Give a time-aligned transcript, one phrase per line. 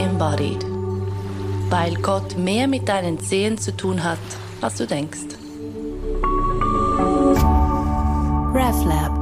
[0.00, 0.64] embodied.
[1.70, 3.18] Weil Gott mehr mit deinen
[3.58, 4.18] zu tun hat,
[4.60, 5.36] als du denkst.
[8.52, 9.12] RefLab.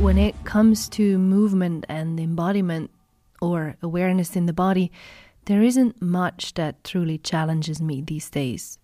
[0.00, 2.90] When it comes to movement and embodiment
[3.40, 4.90] or awareness in the body,
[5.46, 8.78] there isn't much that truly challenges me these days.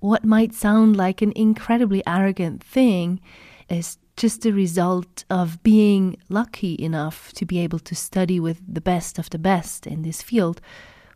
[0.00, 3.20] What might sound like an incredibly arrogant thing
[3.68, 8.80] is just a result of being lucky enough to be able to study with the
[8.82, 10.60] best of the best in this field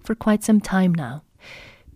[0.02, 1.22] for quite some time now.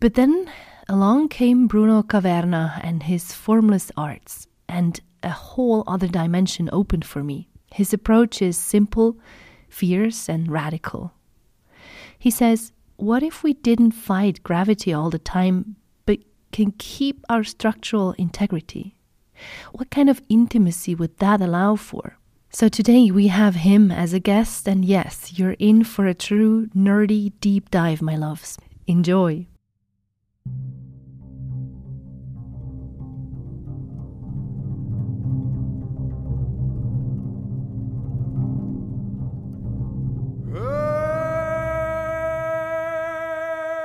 [0.01, 0.53] But then
[0.87, 7.25] along came Bruno Caverna and his formless arts, and a whole other dimension opened for
[7.25, 7.49] me.
[7.73, 9.17] His approach is simple,
[9.71, 11.15] fierce, and radical.
[12.19, 16.19] He says, What if we didn't fight gravity all the time, but
[16.53, 18.98] can keep our structural integrity?
[19.73, 22.19] What kind of intimacy would that allow for?
[22.51, 26.69] So today we have him as a guest, and yes, you're in for a true
[26.69, 28.57] nerdy deep dive, my loves.
[28.87, 29.47] Enjoy.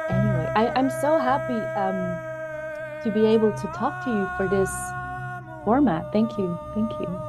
[0.10, 4.72] Anyway, I, I'm so happy um, to be able to talk to you for this
[5.66, 6.11] format.
[6.11, 6.58] Thank you.
[6.73, 7.19] Thank you.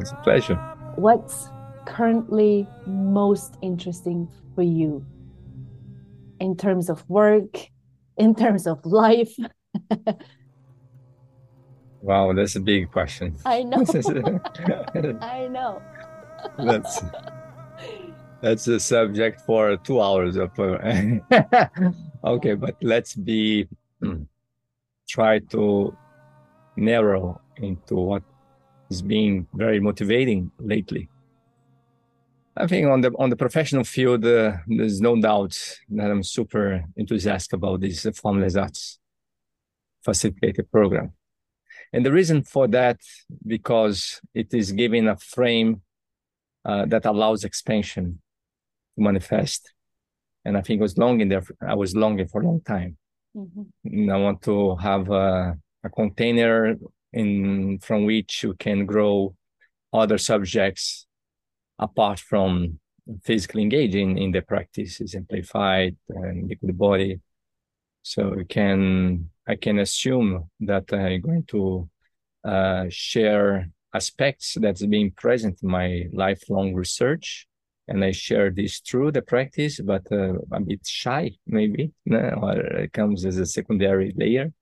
[0.00, 0.56] It's a pleasure.
[0.96, 1.48] What's
[1.86, 5.04] currently most interesting for you
[6.40, 7.68] in terms of work,
[8.16, 9.34] in terms of life?
[12.00, 13.36] wow, that's a big question.
[13.44, 13.84] I know.
[15.20, 15.82] I know.
[16.58, 17.02] that's
[18.40, 20.78] that's a subject for two hours of uh,
[22.24, 23.66] okay, but let's be
[25.08, 25.96] try to
[26.76, 28.22] narrow into what
[28.90, 31.08] is being very motivating lately.
[32.56, 35.54] I think on the on the professional field, uh, there's no doubt
[35.90, 38.98] that I'm super enthusiastic about this uh, Formless Arts
[40.02, 41.12] facilitated program,
[41.92, 42.98] and the reason for that
[43.46, 45.82] because it is giving a frame
[46.64, 48.22] uh, that allows expansion
[48.94, 49.74] to manifest,
[50.46, 51.42] and I think I was longing there.
[51.60, 52.96] I was longing for a long time.
[53.36, 54.10] Mm-hmm.
[54.10, 56.74] I want to have a, a container
[57.12, 59.34] in from which you can grow
[59.92, 61.06] other subjects
[61.78, 62.78] apart from
[63.22, 67.20] physically engaging in the practices amplified and liquid body.
[68.02, 71.88] So you can i can assume that i'm going to
[72.44, 77.46] uh, share aspects that's being present in my lifelong research.
[77.88, 82.92] And i share this through the practice but uh, a bit shy maybe or it
[82.92, 84.52] comes as a secondary layer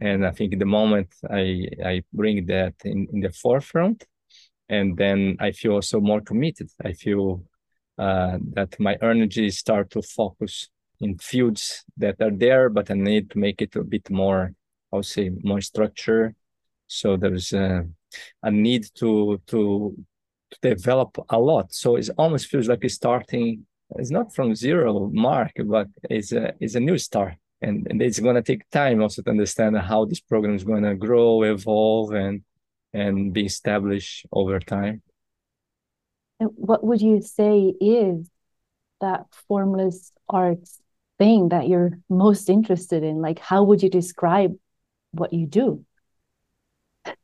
[0.00, 4.04] and I think the moment I I bring that in, in the forefront,
[4.68, 6.70] and then I feel also more committed.
[6.84, 7.44] I feel
[7.98, 10.68] uh, that my energy start to focus
[11.00, 14.52] in fields that are there, but I need to make it a bit more,
[14.92, 16.34] I'll say, more structure.
[16.86, 17.86] So there's a,
[18.42, 19.94] a need to to
[20.50, 21.72] to develop a lot.
[21.72, 23.66] So it almost feels like it's starting.
[23.96, 28.20] It's not from zero mark, but it's a it's a new start and, and it's
[28.20, 32.12] going to take time also to understand how this program is going to grow evolve
[32.12, 32.42] and
[32.94, 35.02] and be established over time.
[36.38, 38.30] And what would you say is
[39.00, 40.80] that formless arts
[41.18, 43.20] thing that you're most interested in?
[43.20, 44.54] Like how would you describe
[45.10, 45.84] what you do?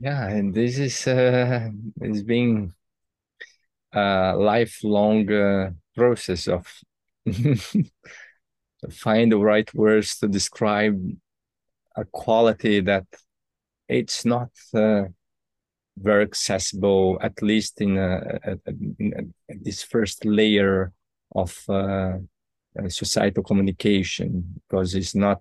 [0.00, 1.70] Yeah and this is uh
[2.02, 2.74] is being
[3.92, 6.66] a lifelong uh, process of
[8.90, 11.00] find the right words to describe
[11.96, 13.06] a quality that
[13.88, 15.04] it's not uh,
[15.96, 20.92] very accessible, at least in, a, a, a, this first layer
[21.34, 22.18] of uh,
[22.78, 25.40] uh, societal communication, because it's not,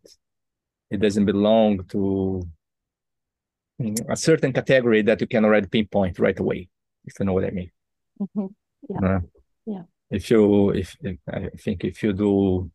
[0.90, 2.48] it doesn't belong to
[4.08, 6.70] a certain category that you can already pinpoint right away,
[7.06, 7.72] if you know what I mean.
[8.22, 8.46] Mm-hmm.
[8.90, 9.20] Yeah.
[9.66, 9.82] yeah
[10.14, 12.72] if you if, if I think if you do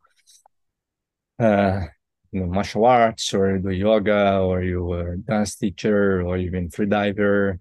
[1.39, 1.81] uh,
[2.33, 6.37] you know martial arts or you do yoga or you are a dance teacher or
[6.37, 7.61] even free diver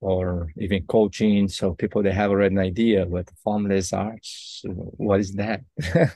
[0.00, 5.32] or even coaching so people they have already an idea what formless arts what is
[5.34, 5.60] that?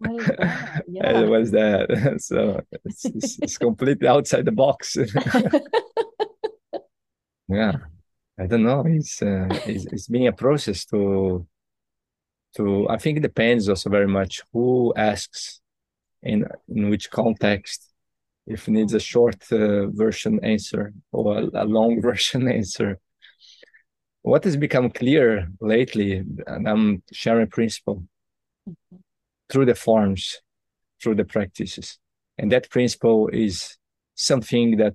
[0.00, 1.20] What is that, yeah.
[1.22, 2.16] what is that?
[2.28, 4.96] so it's, it's, it's completely outside the box.
[7.48, 7.76] Yeah.
[8.38, 8.82] I don't know.
[8.86, 11.46] It's, uh, it's it's being a process to
[12.54, 15.60] to i think it depends also very much who asks
[16.22, 17.92] in in which context
[18.46, 22.98] if it needs a short uh, version answer or a, a long version answer
[24.26, 26.16] what has become clear lately,
[26.48, 28.02] and I'm sharing principle
[28.68, 28.96] mm-hmm.
[29.48, 30.40] through the forms,
[31.00, 32.00] through the practices.
[32.36, 33.78] And that principle is
[34.16, 34.94] something that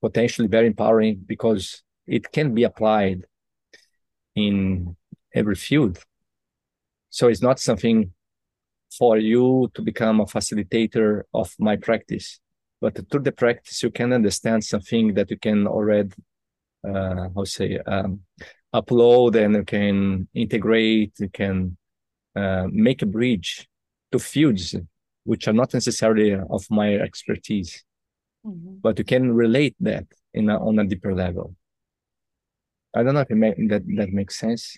[0.00, 3.26] potentially very empowering because it can be applied
[4.34, 4.96] in
[5.34, 5.98] every field.
[7.10, 8.12] So it's not something
[8.98, 12.40] for you to become a facilitator of my practice,
[12.80, 16.12] but through the practice, you can understand something that you can already,
[16.86, 18.20] uh, how say, um,
[18.74, 21.76] upload and you can integrate, you can
[22.36, 23.68] uh, make a bridge
[24.12, 24.74] to fields
[25.24, 27.82] which are not necessarily of my expertise,
[28.46, 28.74] mm-hmm.
[28.80, 31.54] but you can relate that in a, on a deeper level.
[32.94, 34.76] I don't know if make, that that makes sense.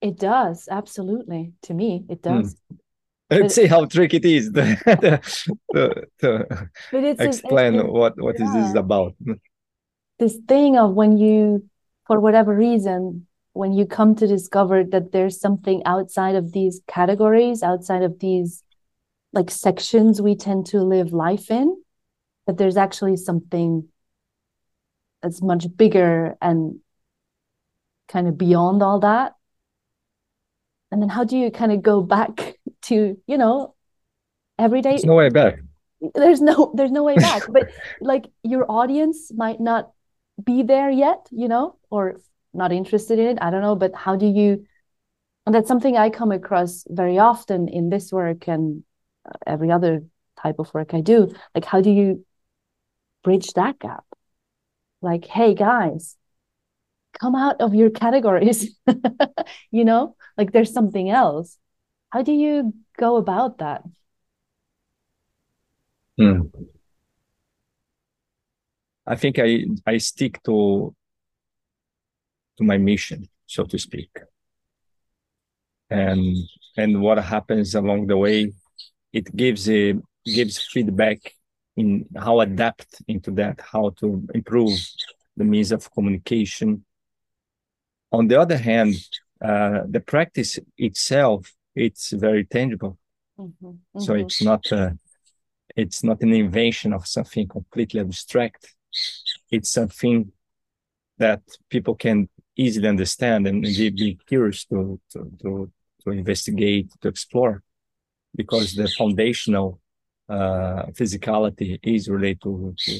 [0.00, 2.04] It does absolutely to me.
[2.08, 2.40] It hmm.
[2.40, 2.56] does.
[3.28, 3.40] Mm.
[3.40, 4.76] Let's see how tricky it is to,
[5.72, 8.46] to, to explain it's, what what yeah.
[8.46, 9.14] is this about.
[10.20, 11.68] This thing of when you,
[12.06, 17.64] for whatever reason, when you come to discover that there's something outside of these categories,
[17.64, 18.62] outside of these
[19.32, 21.76] like sections we tend to live life in,
[22.46, 23.88] that there's actually something
[25.20, 26.78] that's much bigger and
[28.06, 29.35] kind of beyond all that
[30.90, 33.74] and then how do you kind of go back to you know
[34.58, 35.58] every day there's no way back.
[36.14, 37.42] There's no there's no way back.
[37.52, 39.90] But like your audience might not
[40.42, 42.20] be there yet you know or
[42.52, 44.66] not interested in it i don't know but how do you
[45.44, 48.82] and that's something i come across very often in this work and
[49.26, 50.04] uh, every other
[50.40, 51.32] type of work i do.
[51.54, 52.24] Like how do you
[53.24, 54.04] bridge that gap?
[55.00, 56.15] Like hey guys
[57.18, 58.76] come out of your categories
[59.70, 60.16] you know?
[60.36, 61.58] Like there's something else.
[62.10, 63.82] How do you go about that?
[66.18, 66.48] Hmm.
[69.06, 70.94] i think i i stick to
[72.56, 74.08] to my mission so to speak.
[75.90, 76.34] And
[76.78, 78.52] and what happens along the way
[79.12, 81.18] it gives a gives feedback
[81.76, 84.72] in how adapt into that how to improve
[85.36, 86.85] the means of communication
[88.18, 88.94] on the other hand,
[89.48, 90.58] uh, the practice
[90.88, 92.98] itself it's very tangible.
[93.38, 93.66] Mm-hmm.
[93.66, 94.00] Mm-hmm.
[94.00, 94.90] So it's not a, uh,
[95.76, 98.74] it's not an invention of something completely abstract.
[99.50, 100.32] It's something
[101.18, 105.70] that people can easily understand and be, be curious to, to, to,
[106.02, 107.62] to investigate, to explore,
[108.34, 109.80] because the foundational
[110.30, 112.92] uh, physicality is related to, to,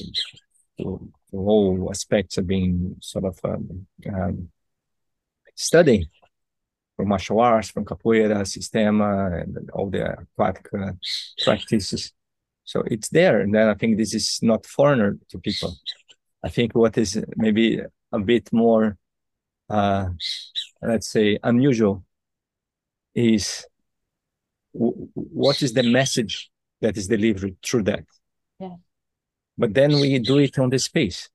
[0.77, 4.49] to, to all aspects of being sort of um, um,
[5.57, 6.05] studying
[6.95, 10.91] from martial arts, from capoeira, Systema, and all the aquatic uh,
[11.43, 12.13] practices.
[12.63, 13.41] So it's there.
[13.41, 15.75] And then I think this is not foreigner to people.
[16.43, 17.81] I think what is maybe
[18.11, 18.97] a bit more,
[19.69, 20.07] uh,
[20.81, 22.05] let's say, unusual
[23.13, 23.65] is
[24.73, 26.49] what is the message
[26.81, 28.05] that is delivered through that.
[28.59, 28.75] Yeah.
[29.57, 31.29] But then we do it on the space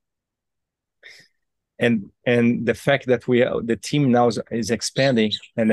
[1.78, 5.72] and and the fact that we the team now is, is expanding and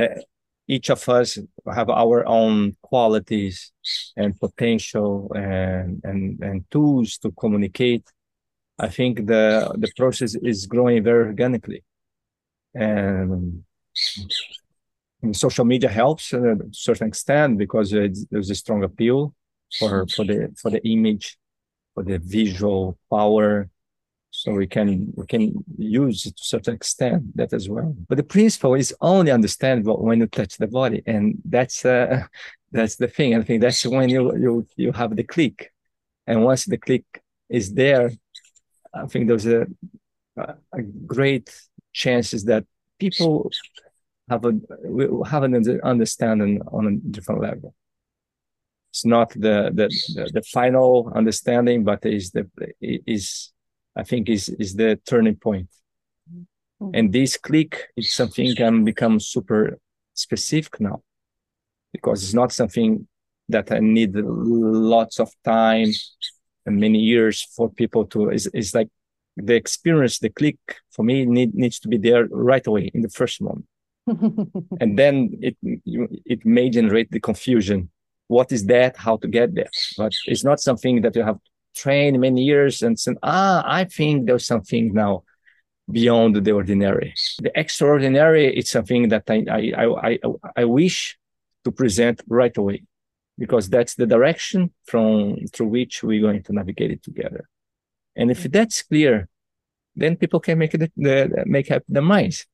[0.67, 1.37] each of us
[1.73, 3.71] have our own qualities
[4.15, 8.05] and potential and and and tools to communicate
[8.79, 11.83] i think the the process is growing very organically.
[12.75, 13.63] And,
[15.21, 19.33] and social media helps to a certain extent because there's a strong appeal
[19.77, 21.37] for for the for the image
[21.93, 23.69] for the visual power
[24.39, 25.43] so we can we can
[25.77, 27.93] use it to certain extent that as well.
[28.07, 32.23] But the principle is only understandable when you touch the body, and that's uh,
[32.71, 33.35] that's the thing.
[33.35, 35.73] I think that's when you you you have the click,
[36.25, 37.03] and once the click
[37.49, 38.11] is there,
[38.93, 39.67] I think there's a
[40.71, 41.47] a great
[41.91, 42.63] chances that
[42.97, 43.51] people
[44.29, 44.53] have a
[45.25, 47.75] have an understanding on a different level.
[48.91, 52.47] It's not the the the, the final understanding, but is the
[52.79, 53.51] is
[53.99, 55.69] I think is is the turning point.
[56.81, 56.91] Mm-hmm.
[56.95, 59.77] And this click is something can become super
[60.13, 61.01] specific now
[61.93, 63.07] because it's not something
[63.49, 65.91] that I need lots of time
[66.65, 68.89] and many years for people to is is like
[69.35, 70.57] the experience, the click
[70.91, 73.65] for me need, needs to be there right away in the first moment.
[74.81, 75.55] and then it
[76.33, 77.89] it may generate the confusion.
[78.27, 78.97] What is that?
[78.97, 79.71] How to get there?
[79.97, 81.39] But it's not something that you have
[81.75, 85.23] trained many years and said, ah, I think there's something now
[85.91, 87.13] beyond the ordinary.
[87.41, 90.19] The extraordinary is something that I, I, I,
[90.55, 91.17] I, wish
[91.63, 92.83] to present right away
[93.37, 97.49] because that's the direction from through which we're going to navigate it together.
[98.15, 99.29] And if that's clear,
[99.95, 102.45] then people can make it the, make up their minds.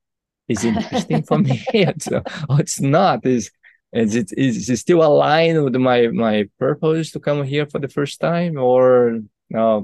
[0.48, 1.64] Is interesting for me?
[1.74, 3.26] it's, uh, it's not.
[3.26, 3.50] Is
[3.96, 7.90] is it is it still aligned with my my purpose to come here for the
[7.90, 9.22] first time, or?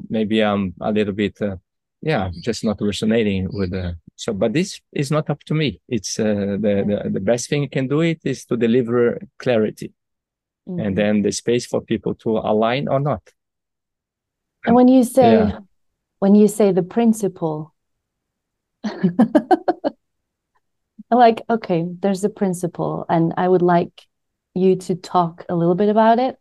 [0.09, 1.57] Maybe I'm a little bit, uh,
[2.01, 3.95] yeah, just not resonating with the.
[4.15, 5.79] So, but this is not up to me.
[5.87, 9.93] It's uh, the, the the best thing you can do it is to deliver clarity,
[10.67, 10.79] mm-hmm.
[10.79, 13.21] and then the space for people to align or not.
[14.65, 15.59] And when you say yeah.
[16.19, 17.73] when you say the principle,
[21.09, 24.07] like, okay, there's a principle, and I would like
[24.53, 26.37] you to talk a little bit about it.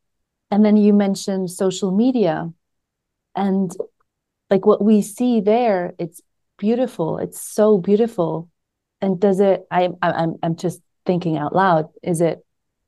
[0.51, 2.53] And then you mentioned social media,
[3.37, 3.73] and
[4.51, 6.21] like what we see there, it's
[6.59, 7.19] beautiful.
[7.19, 8.49] It's so beautiful.
[9.01, 9.67] And does it?
[9.71, 11.89] I, I'm I'm just thinking out loud.
[12.03, 12.45] Is it?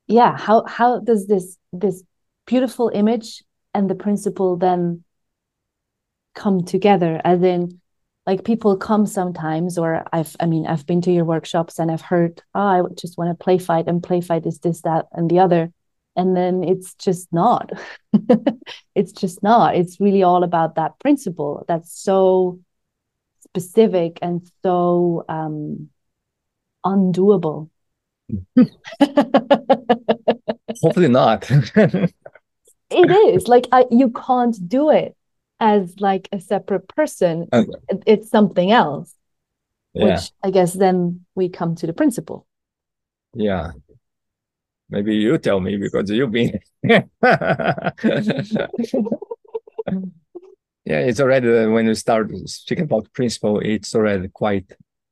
[0.06, 0.36] Yeah.
[0.36, 2.02] How how does this this
[2.46, 5.04] beautiful image and the principle then
[6.34, 7.20] come together?
[7.24, 7.80] As in,
[8.26, 12.00] like people come sometimes or i've i mean i've been to your workshops and i've
[12.02, 15.30] heard oh i just want to play fight and play fight is this that and
[15.30, 15.72] the other
[16.16, 17.70] and then it's just not.
[18.94, 19.74] It's just not.
[19.74, 22.60] It's really all about that principle that's so
[23.40, 25.88] specific and so um
[26.84, 27.70] undoable.
[30.82, 31.50] Hopefully not.
[32.94, 33.48] It is.
[33.48, 35.16] Like I, you can't do it
[35.62, 37.70] as like a separate person okay.
[38.04, 39.14] it's something else
[39.94, 40.04] yeah.
[40.04, 42.46] which i guess then we come to the principle
[43.34, 43.70] yeah
[44.90, 47.02] maybe you tell me because you've been yeah
[50.84, 54.68] it's already uh, when you start speaking about principle it's already quite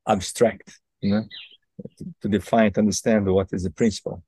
[0.09, 1.25] abstract you know
[1.97, 4.25] to, to define to understand what is the principle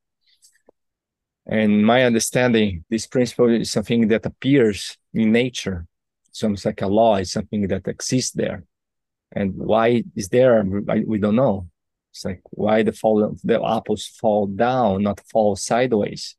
[1.46, 5.84] and my understanding this principle is something that appears in nature
[6.32, 7.16] it's almost like a law.
[7.16, 8.64] It's something that exists there.
[9.32, 10.64] And why is there?
[10.64, 11.68] We don't know.
[12.10, 16.36] It's like why the fall the apples fall down, not fall sideways.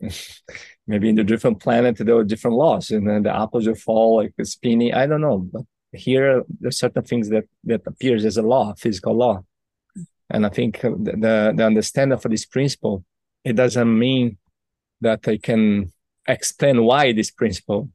[0.86, 4.16] Maybe in the different planet there are different laws, and then the apples will fall
[4.16, 4.94] like spinning.
[4.94, 9.16] I don't know, but here there's certain things that that appears as a law, physical
[9.16, 9.44] law.
[10.30, 13.04] And I think the the, the understanding for this principle,
[13.44, 14.38] it doesn't mean
[15.00, 15.92] that I can
[16.26, 17.90] explain why this principle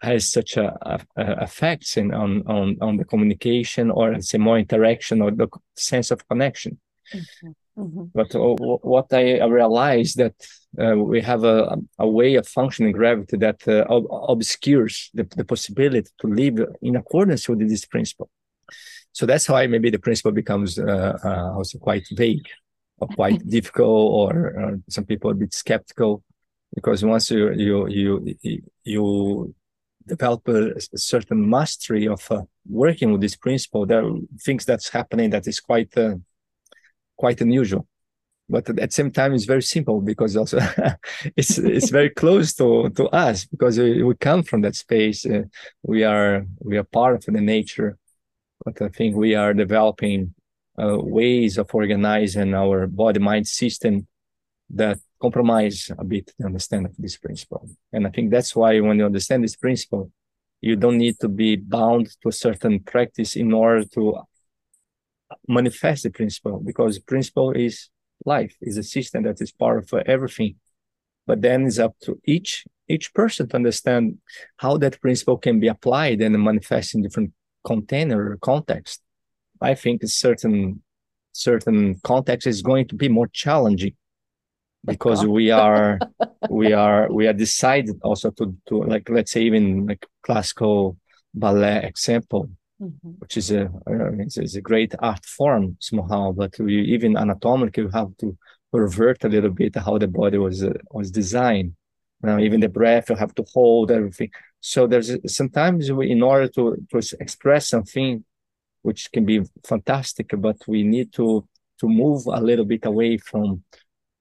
[0.00, 4.58] has such a, a, a effects in, on, on, on the communication or say more
[4.58, 6.78] interaction or the sense of connection.
[7.12, 7.50] Mm-hmm.
[7.78, 8.04] Mm-hmm.
[8.12, 10.34] But uh, what I realized that
[10.80, 13.84] uh, we have a, a way of functioning gravity that uh,
[14.28, 18.30] obscures the, the possibility to live in accordance with this principle.
[19.12, 22.48] So that's why maybe the principle becomes uh, uh, also quite vague
[22.98, 26.22] or quite difficult, or, or, some people a bit skeptical,
[26.74, 28.34] because once you you you
[28.84, 29.54] you
[30.08, 34.88] develop a, a certain mastery of uh, working with this principle, there are things that's
[34.88, 36.16] happening that is quite uh,
[37.16, 37.86] quite unusual.
[38.50, 40.58] But at the same time, it's very simple because also
[41.36, 45.26] it's it's very close to, to us because we, we come from that space.
[45.26, 45.42] Uh,
[45.82, 47.98] we are we are part of the nature,
[48.64, 50.34] but I think we are developing
[50.80, 54.06] uh, ways of organizing our body mind system
[54.70, 57.68] that compromise a bit the understanding of this principle.
[57.92, 60.10] And I think that's why when you understand this principle,
[60.60, 64.20] you don't need to be bound to a certain practice in order to
[65.46, 67.90] manifest the principle, because principle is
[68.24, 70.56] life, is a system that is part of everything.
[71.26, 74.16] But then it's up to each each person to understand
[74.56, 77.32] how that principle can be applied and manifest in different
[77.66, 79.02] container or context.
[79.60, 80.82] I think a certain
[81.32, 83.94] certain context is going to be more challenging
[84.92, 85.98] because we are
[86.50, 90.96] we are we are decided also to to like let's say even like classical
[91.34, 93.10] ballet example mm-hmm.
[93.18, 93.70] which is a
[94.18, 98.36] it's, a great art form somehow but we even anatomically we have to
[98.72, 101.74] pervert a little bit how the body was uh, was designed
[102.22, 104.30] now even the breath you have to hold everything
[104.60, 108.24] so there's sometimes we, in order to to express something
[108.82, 111.46] which can be fantastic but we need to
[111.80, 113.62] to move a little bit away from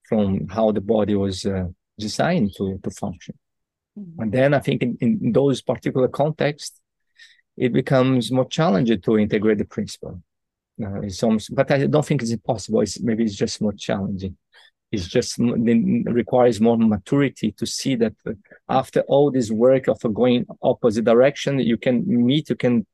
[0.08, 1.66] from how the body was uh,
[1.98, 3.36] designed to, to function.
[3.98, 4.22] Mm-hmm.
[4.22, 6.80] And then I think in, in those particular contexts,
[7.56, 10.22] it becomes more challenging to integrate the principle.
[10.82, 12.82] Uh, it's almost, but I don't think it's impossible.
[12.82, 14.38] It's, maybe it's just more challenging.
[14.92, 18.14] It's just it requires more maturity to see that
[18.70, 22.86] after all this work of going opposite direction, you can meet, you can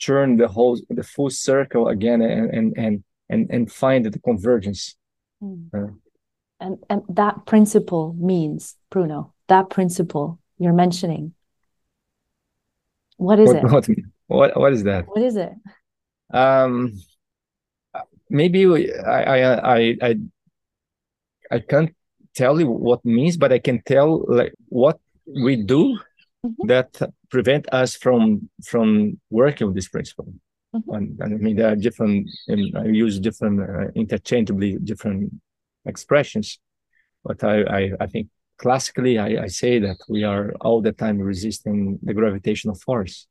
[0.00, 4.96] turn the whole, the full circle again, and and and and, and find the convergence.
[5.42, 5.68] Mm.
[5.74, 5.92] Uh,
[6.60, 11.34] and and that principle means bruno that principle you're mentioning
[13.16, 13.96] what is what, it
[14.26, 15.06] what, What is that?
[15.06, 15.52] What is it?
[16.32, 16.94] Um,
[18.28, 20.16] maybe I I I I
[21.50, 21.94] I can't
[22.34, 25.98] tell you what means, but I can tell like what we do
[26.44, 26.66] mm-hmm.
[26.66, 30.32] that prevent us from from working with this principle.
[30.74, 30.94] Mm-hmm.
[30.94, 32.28] And, and, I mean, there are different.
[32.48, 35.32] I use different uh, interchangeably different
[35.86, 36.58] expressions,
[37.24, 41.18] but I I, I think classically I, I say that we are all the time
[41.18, 43.26] resisting the gravitational force.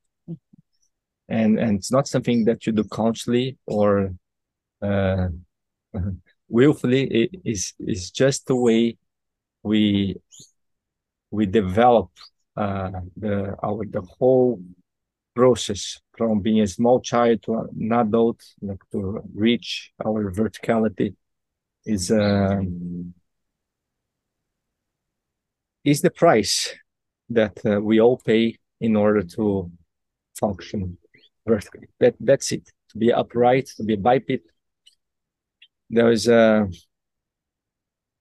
[1.30, 4.14] And and it's not something that you do consciously or
[4.82, 5.30] uh,
[6.50, 7.04] willfully.
[7.06, 8.98] It is is just the way
[9.64, 10.18] we
[11.32, 12.10] we develop
[12.58, 14.62] uh, the our the whole
[15.36, 21.16] process from being a small child to an adult, like to reach our verticality,
[21.86, 23.14] is um,
[25.84, 26.74] is the price
[27.30, 29.72] that uh, we all pay in order to
[30.40, 30.98] function
[31.46, 31.88] vertically.
[32.00, 32.70] That that's it.
[32.90, 34.48] To be upright, to be biped.
[35.90, 36.68] There is a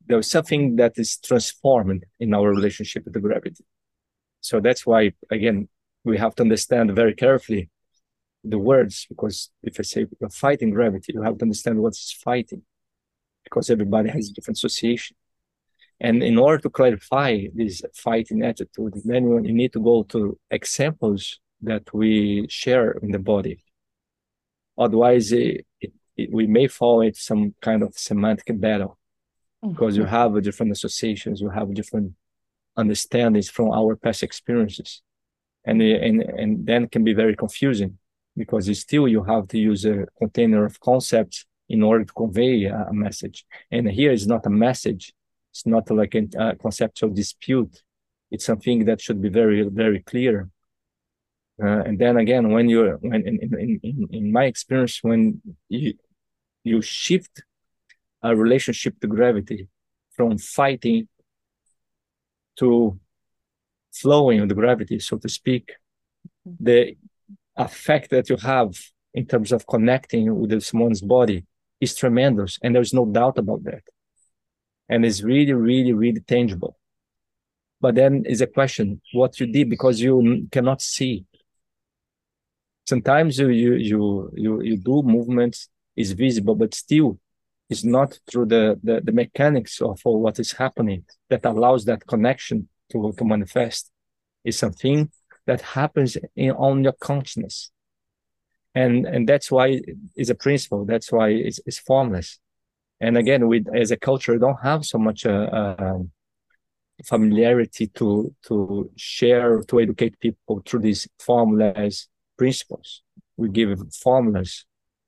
[0.07, 3.65] there is something that is transformed in our relationship with the gravity.
[4.41, 5.69] So that's why again
[6.05, 7.71] we have to understand very carefully
[8.45, 12.63] the words because if I say you're fighting gravity, you have to understand what's fighting
[13.53, 15.15] because everybody has a different association.
[16.01, 21.39] And in order to clarify this fighting attitude, then you need to go to examples
[21.61, 23.63] that we share in the body.
[24.79, 28.99] Otherwise, it, it, it, we may fall into some kind of semantic battle
[29.63, 29.73] mm-hmm.
[29.73, 32.13] because you have different associations, you have different
[32.77, 35.03] understandings from our past experiences.
[35.65, 37.99] And, and, and then can be very confusing
[38.37, 42.79] because still you have to use a container of concepts in order to convey a,
[42.93, 43.39] a message.
[43.71, 45.05] And here is not a message.
[45.53, 47.75] It's not like a, a conceptual dispute.
[48.33, 50.37] It's something that should be very, very clear
[51.63, 55.95] uh, and then again, when you're when in, in, in, in my experience, when you
[56.65, 57.43] you shift
[58.23, 59.69] a relationship to gravity
[60.11, 61.09] from fighting
[62.57, 62.99] to
[63.93, 65.73] flowing with the gravity, so to speak,
[66.45, 66.97] the
[67.57, 68.71] effect that you have
[69.13, 71.45] in terms of connecting with someone's body
[71.83, 73.83] is tremendous, and there's no doubt about that.
[74.89, 76.79] And it's really, really, really tangible.
[77.81, 81.27] But then is a question what you did because you cannot see
[82.93, 87.19] sometimes you you you you, you do movements is visible but still
[87.71, 92.69] it's not through the, the, the mechanics of what is happening that allows that connection
[92.91, 93.91] to, to manifest
[94.45, 95.11] is something
[95.47, 97.71] that happens in on your consciousness
[98.75, 99.81] and and that's why
[100.17, 102.39] it's a principle that's why it's, it's formless
[103.01, 105.99] and again we as a culture don't have so much uh, uh,
[107.05, 113.03] familiarity to to share to educate people through these formless principles.
[113.37, 114.65] We give formulas,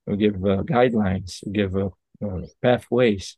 [0.06, 1.90] we give uh, guidelines, we give uh,
[2.24, 3.36] uh, pathways.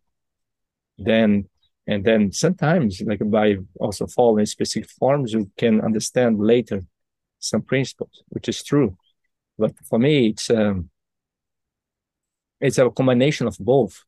[0.98, 1.48] Then,
[1.86, 6.82] and then sometimes, like by also following specific forms, you can understand later
[7.38, 8.96] some principles, which is true.
[9.58, 10.90] But for me, it's um,
[12.60, 14.04] it's a combination of both.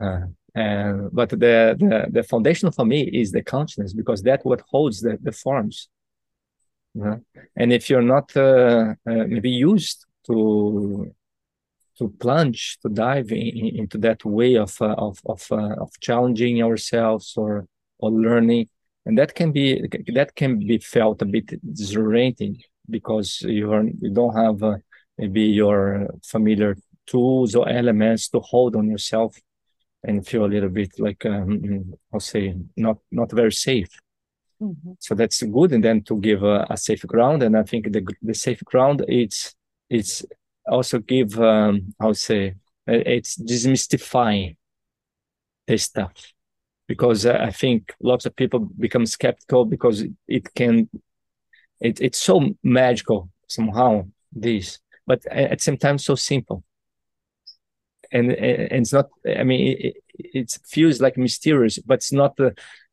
[0.00, 4.62] Uh, and but the, the the foundation for me is the consciousness because that what
[4.68, 5.88] holds the, the forms.
[7.56, 11.14] And if you're not uh, uh, maybe used to
[11.98, 16.62] to plunge, to dive in, into that way of uh, of of, uh, of challenging
[16.62, 17.66] ourselves or
[17.98, 18.68] or learning,
[19.06, 24.10] and that can be that can be felt a bit disorienting because you are you
[24.10, 24.76] don't have uh,
[25.18, 29.36] maybe your familiar tools or elements to hold on yourself
[30.04, 33.90] and feel a little bit like um, I'll say not not very safe.
[34.60, 34.92] Mm-hmm.
[35.00, 37.42] So that's good, and then to give a, a, safe ground.
[37.42, 39.54] And I think the the safe ground it's
[39.90, 40.24] it's
[40.66, 42.54] also give um, how say
[42.86, 44.56] it's demystifying
[45.66, 46.32] this stuff
[46.88, 50.88] because I think lots of people become skeptical because it can
[51.82, 56.64] it, it's so magical somehow this but at the same time so simple
[58.12, 62.50] and, and it's not i mean it, it feels like mysterious but it's not uh,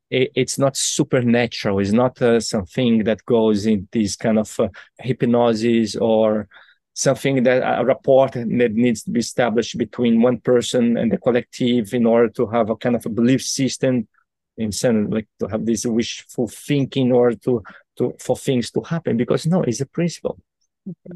[0.09, 1.79] it, it's not supernatural.
[1.79, 6.47] It's not uh, something that goes in this kind of uh, hypnosis or
[6.93, 11.93] something that a rapport that needs to be established between one person and the collective
[11.93, 14.07] in order to have a kind of a belief system
[14.59, 17.63] in like to have this wishful thinking or to
[17.97, 20.37] to for things to happen because no it's a principle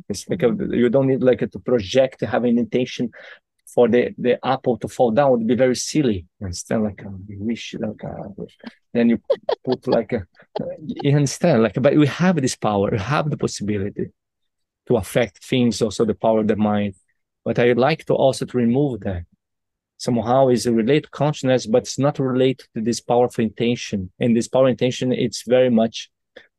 [0.10, 3.12] it's like a, you don't need like a, to project to have an intention
[3.74, 6.28] for the, the apple to fall down It'd be very silly.
[6.42, 6.84] Understand?
[6.84, 8.44] Like, uh, you wish, like, uh,
[8.94, 9.20] then you
[9.66, 10.28] put like, a,
[10.78, 11.64] you understand?
[11.64, 14.12] Like, but we have this power, we have the possibility.
[14.88, 16.96] to affect things, also the power of the mind.
[17.46, 19.24] But I would like to also to remove that.
[20.08, 24.00] Somehow is related to consciousness, but it's not related to this powerful intention.
[24.20, 25.96] And this power intention, it's very much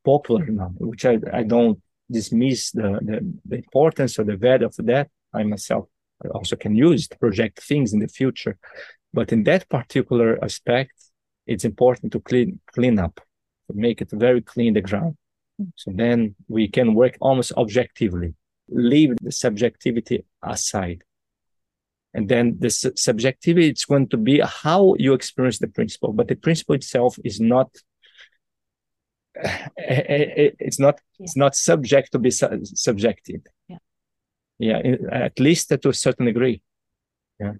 [0.03, 1.79] popular now, which I, I don't
[2.09, 3.17] dismiss the, the,
[3.49, 5.09] the importance or the value of that.
[5.31, 5.85] I myself
[6.33, 8.57] also can use to project things in the future.
[9.13, 10.95] But in that particular aspect,
[11.45, 13.15] it's important to clean clean up,
[13.67, 15.17] to make it very clean the ground.
[15.75, 18.33] So then we can work almost objectively,
[18.69, 21.03] leave the subjectivity aside.
[22.15, 26.29] And then the su- subjectivity, it's going to be how you experience the principle, but
[26.29, 27.69] the principle itself is not,
[29.43, 31.23] eh, eh, eh, it's not, yeah.
[31.25, 33.41] it's not subject to be su- subjective.
[33.67, 33.77] Yeah.
[34.57, 34.81] Yeah.
[35.11, 36.61] At least to a certain degree.
[37.37, 37.53] Yeah.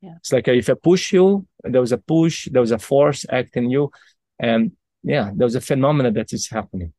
[0.00, 0.14] Yeah.
[0.16, 3.70] It's like if I push you, there was a push, there was a force acting
[3.70, 3.92] you,
[4.40, 4.72] and
[5.04, 6.92] yeah, there's a phenomena that is happening.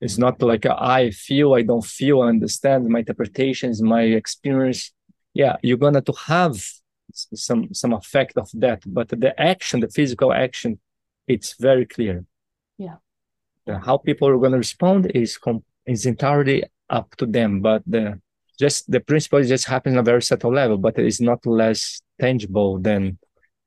[0.00, 4.92] It's not like a, I feel, I don't feel, I understand my interpretations, my experience.
[5.34, 6.62] Yeah, you're gonna to have
[7.12, 10.78] some some effect of that, but the action, the physical action,
[11.26, 12.24] it's very clear.
[13.66, 13.80] Yeah.
[13.80, 18.20] how people are gonna respond is com- is entirely up to them, but the
[18.58, 22.02] just the principle just happens on a very subtle level, but it is not less
[22.20, 23.18] tangible than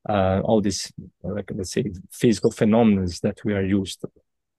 [0.07, 0.91] uh, all these,
[1.23, 4.07] like let's say, physical phenomena that we are used to.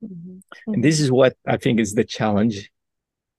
[0.02, 0.72] Mm-hmm.
[0.72, 2.70] And this is what I think is the challenge.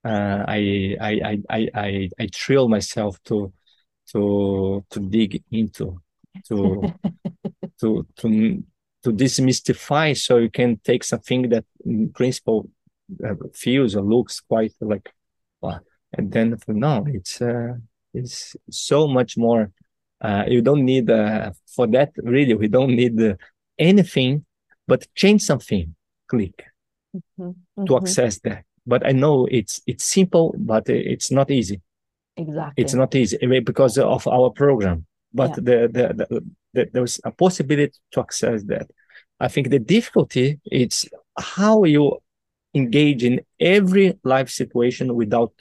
[0.04, 3.52] Uh, I, I, I, I, I, I thrill myself to,
[4.12, 6.00] to, to dig into,
[6.48, 6.92] to,
[7.80, 8.64] to, to,
[9.02, 12.68] to demystify so you can take something that in principle
[13.24, 15.10] uh, feels or looks quite like,
[15.60, 15.80] well,
[16.12, 17.74] and then no, it's, uh,
[18.12, 19.70] it's so much more.
[20.20, 23.34] Uh, you don't need, uh, for that really, we don't need uh,
[23.78, 24.44] anything
[24.86, 25.94] but change something
[26.28, 26.64] click
[27.14, 27.50] mm-hmm.
[27.84, 28.04] to mm-hmm.
[28.04, 28.64] access that.
[28.86, 31.80] But I know it's it's simple, but it's not easy.
[32.36, 35.06] Exactly, it's not easy eh, because of our program.
[35.32, 35.56] But yeah.
[35.56, 36.44] the, the, the,
[36.74, 38.88] the, there's a possibility to access that.
[39.40, 42.18] I think the difficulty is how you
[42.74, 45.52] engage in every life situation without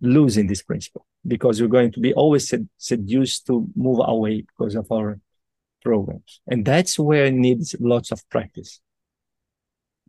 [0.00, 4.74] losing this principle, because you're going to be always sed- seduced to move away because
[4.74, 5.20] of our
[5.82, 8.80] programs, and that's where it needs lots of practice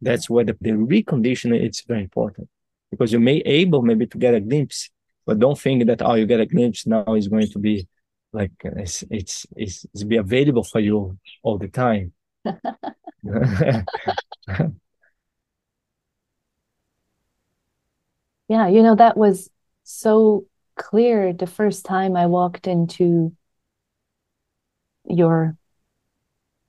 [0.02, 2.50] that's where the, the reconditioning is very important.
[2.90, 4.90] Because you may able maybe to get a glimpse
[5.26, 7.88] but don't think that oh you get a glimpse now is going to be
[8.34, 12.14] like uh, it's it's it's, it's be available for you all the time.
[18.48, 19.50] Yeah you know that was
[19.84, 23.32] so clear the first time i walked into
[25.06, 25.56] your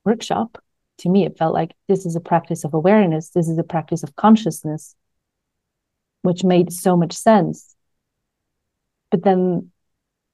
[0.04, 0.62] workshop
[0.98, 4.02] to me, it felt like this is a practice of awareness, this is a practice
[4.02, 4.94] of consciousness,
[6.22, 7.74] which made so much sense.
[9.10, 9.70] But then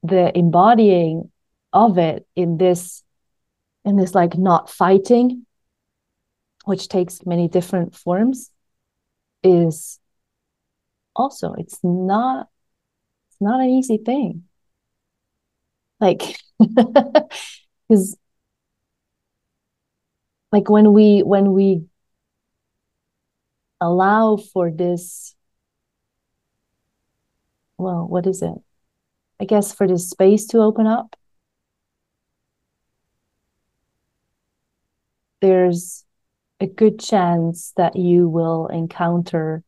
[0.03, 1.31] the embodying
[1.73, 3.03] of it in this
[3.85, 5.44] in this like not fighting
[6.64, 8.51] which takes many different forms
[9.42, 9.99] is
[11.14, 12.49] also it's not
[13.31, 14.44] it's not an easy thing
[16.01, 16.38] like
[17.88, 18.16] because
[20.53, 21.85] like when we when we
[23.81, 25.35] allow for this
[27.77, 28.55] well what is it?
[29.41, 31.17] I guess for this space to open up
[35.41, 36.05] there's
[36.61, 39.63] a good chance that you will encounter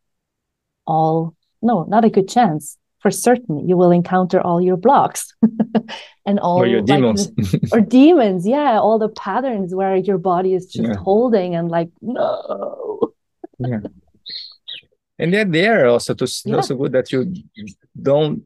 [0.87, 5.34] all no not a good chance for certain you will encounter all your blocks
[6.26, 7.32] and all or your demons
[7.72, 10.96] or demons yeah all the patterns where your body is just yeah.
[10.96, 13.12] holding and like no
[13.58, 13.80] yeah
[15.18, 16.56] and they're there also to yeah.
[16.56, 17.32] also good that you
[18.00, 18.42] don't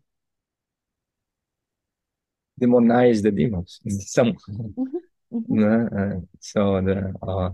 [2.60, 4.96] demonize the demons some mm-hmm.
[5.32, 5.98] Mm-hmm.
[5.98, 7.50] Uh, so the uh,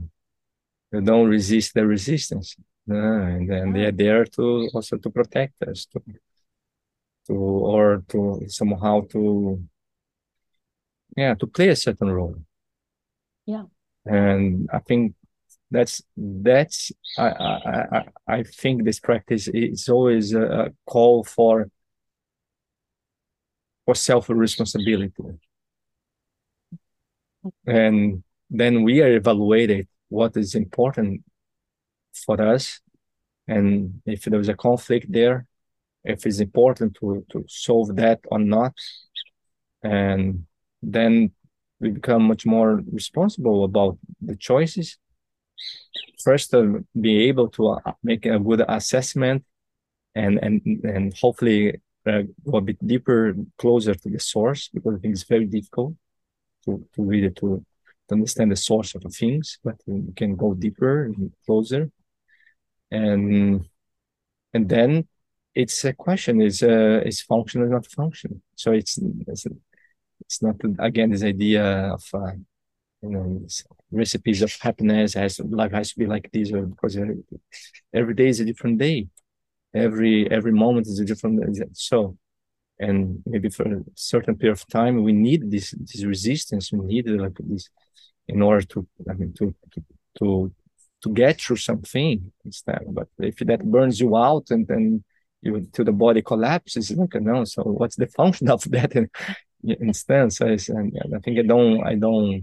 [0.92, 2.56] you don't resist the resistance
[2.90, 6.02] uh, and then they're there to also to protect us to
[7.26, 9.62] to or to somehow to
[11.16, 12.37] yeah to play a certain role.
[13.46, 13.64] Yeah.
[14.06, 15.14] And i think
[15.70, 21.70] that's that's i i i, I think this practice is always a call for
[23.85, 25.12] for self responsibility
[27.66, 31.22] and then we are evaluated what is important
[32.12, 32.80] for us.
[33.46, 35.46] And if there's a conflict there
[36.04, 38.74] if it's important to to solve that or not.
[39.82, 40.46] And
[40.82, 41.32] then
[41.80, 44.98] we become much more responsible about the choices.
[46.22, 49.44] First to be able to uh, make a good assessment
[50.14, 54.98] and and and hopefully uh, go a bit deeper, closer to the source, because I
[54.98, 55.94] think it's very difficult
[56.64, 57.64] to to really to,
[58.08, 61.90] to understand the source of the things, but we can go deeper and closer,
[62.90, 63.66] and
[64.52, 65.08] and then
[65.62, 68.42] it's a question: is uh, is function or not function?
[68.57, 69.46] So it's it's,
[70.20, 71.64] it's not again this idea
[71.96, 72.33] of uh,
[73.03, 73.46] you know
[73.90, 76.96] recipes of happiness has life has to be like this or because
[77.92, 79.09] every day is a different day
[79.75, 81.37] every every moment is a different
[81.77, 82.16] so
[82.79, 87.09] and maybe for a certain period of time we need this this resistance we need
[87.09, 87.68] like this
[88.29, 89.83] in order to i mean to to
[90.18, 90.53] to,
[91.03, 95.03] to get through something instead but if that burns you out and then
[95.42, 98.92] you to the body collapses like no so what's the function of that
[99.62, 102.42] instead so and i think i don't i don't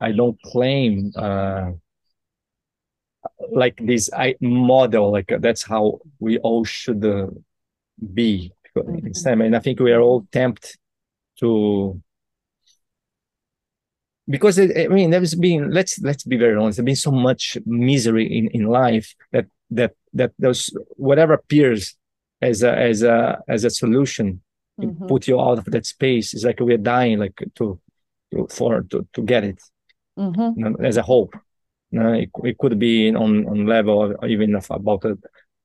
[0.00, 1.70] i don't claim uh
[3.52, 7.28] like this I model like uh, that's how we all should uh,
[8.12, 9.40] be mm-hmm.
[9.40, 10.76] and I think we are all tempted
[11.40, 12.00] to
[14.28, 17.58] because it, I mean there's been let's let's be very honest there's been so much
[17.66, 21.96] misery in in life that that that those whatever appears
[22.40, 24.40] as a as a as a solution
[24.80, 25.06] mm-hmm.
[25.06, 27.78] put you out of that space it's like we're dying like to,
[28.30, 29.60] to for to, to get it
[30.18, 30.58] mm-hmm.
[30.58, 31.34] you know, as a hope
[31.96, 35.16] uh, it, it could be on on level even of about a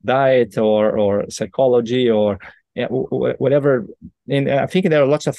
[0.04, 2.38] diet or or psychology or
[2.74, 3.86] yeah, whatever.
[4.28, 5.38] And I think there are lots of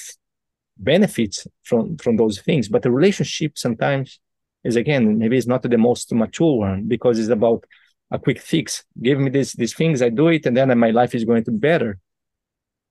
[0.77, 4.19] benefits from from those things, but the relationship sometimes
[4.63, 7.63] is again maybe it's not the most mature one because it's about
[8.11, 8.83] a quick fix.
[9.01, 11.51] Give me these these things, I do it, and then my life is going to
[11.51, 11.97] be better.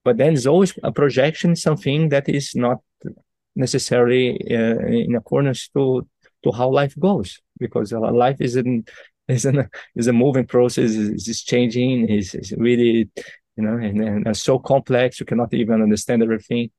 [0.05, 2.79] But then it's always a projection, something that is not
[3.55, 6.07] necessarily uh, in accordance to
[6.43, 8.85] to how life goes because life is an
[9.29, 13.09] is an is a moving process is changing is really
[13.57, 16.71] you know and, and it's so complex you cannot even understand everything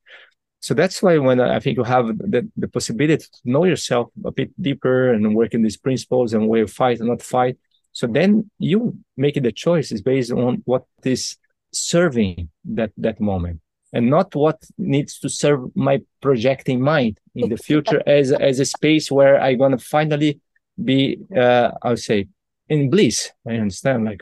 [0.59, 4.31] so that's why when i think you have the, the possibility to know yourself a
[4.31, 7.57] bit deeper and work in these principles and way of fight and not fight
[8.01, 11.37] so then you make the choices based on what is
[11.71, 13.61] serving that that moment
[13.93, 18.65] and not what needs to serve my projecting mind in the future as as a
[18.65, 20.41] space where I'm gonna finally
[20.83, 22.27] be uh I'll say
[22.69, 23.29] in bliss.
[23.47, 24.21] I understand like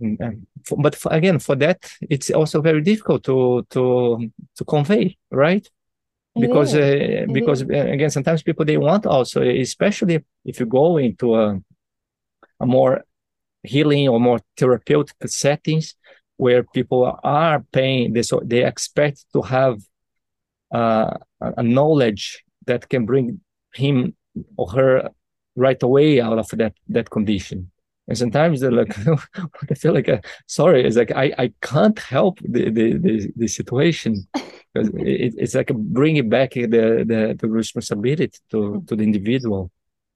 [0.00, 1.78] and, and for, but for, again for that
[2.14, 5.68] it's also very difficult to to to convey right
[6.38, 11.34] because uh, because uh, again sometimes people they want also especially if you go into
[11.34, 11.71] a a
[12.66, 13.04] more
[13.62, 15.94] healing or more therapeutic settings
[16.36, 19.80] where people are paying this, they expect to have
[20.74, 23.40] uh, a knowledge that can bring
[23.74, 24.14] him
[24.56, 25.10] or her
[25.54, 27.70] right away out of that that condition.
[28.08, 28.96] And sometimes they're like,
[29.70, 33.48] I feel like, a, sorry, it's like I, I can't help the the, the, the
[33.48, 34.26] situation
[34.74, 39.70] it, it's like bringing back the, the, the responsibility to, to the individual.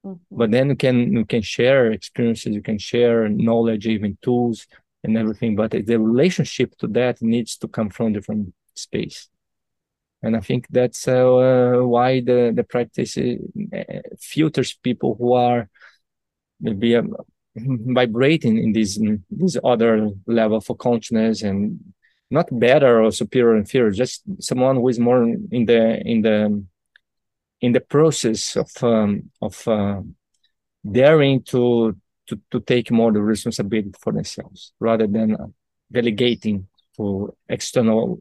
[0.07, 0.37] Mm-hmm.
[0.37, 4.67] But then you can you can share experiences, you can share knowledge, even tools
[5.07, 9.29] and everything but the relationship to that needs to come from different space
[10.23, 13.37] and i think that's uh, why the the practice uh,
[14.19, 15.69] filters people who are
[16.61, 17.15] maybe um,
[18.01, 18.99] vibrating in this
[19.31, 21.79] this other level for consciousness and
[22.31, 25.23] not better or superior inferior just someone who is more
[25.59, 26.65] in the in the
[27.61, 30.01] in the process of um, of uh,
[30.91, 31.97] daring to
[32.29, 35.47] to, to take more the responsibility for themselves rather than uh,
[35.93, 36.67] delegating
[36.97, 38.21] to external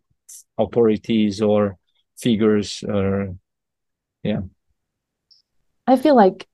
[0.58, 1.78] authorities or
[2.18, 3.36] figures or
[4.24, 4.42] yeah.
[5.88, 6.48] I feel like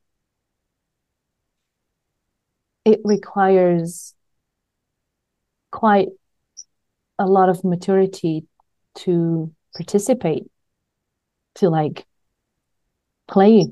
[2.84, 4.14] it requires
[5.72, 6.10] quite
[7.18, 8.46] a lot of maturity
[8.96, 10.44] to participate
[11.56, 12.06] to like
[13.32, 13.72] play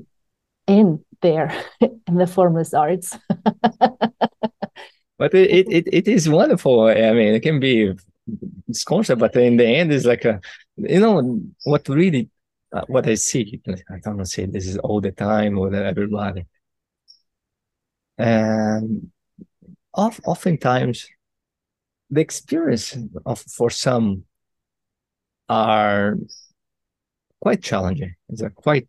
[0.66, 3.16] in there in the formless arts.
[5.18, 6.86] but it, it, it is wonderful.
[6.86, 7.92] I mean, it can be
[8.66, 10.40] this concept, but in the end, it's like a,
[10.76, 12.30] you know, what really,
[12.72, 16.46] uh, what I see, I don't say this is all the time with everybody.
[18.16, 19.10] And
[19.94, 21.08] of, oftentimes,
[22.10, 22.96] the experience
[23.26, 24.24] of for some
[25.48, 26.16] are
[27.40, 28.14] quite challenging.
[28.28, 28.88] It's a quite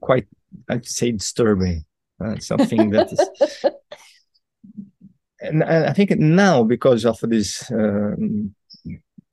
[0.00, 0.26] quite
[0.68, 1.84] I'd say disturbing.
[2.22, 3.64] Uh, something that is,
[5.40, 8.54] and I think now because of this um,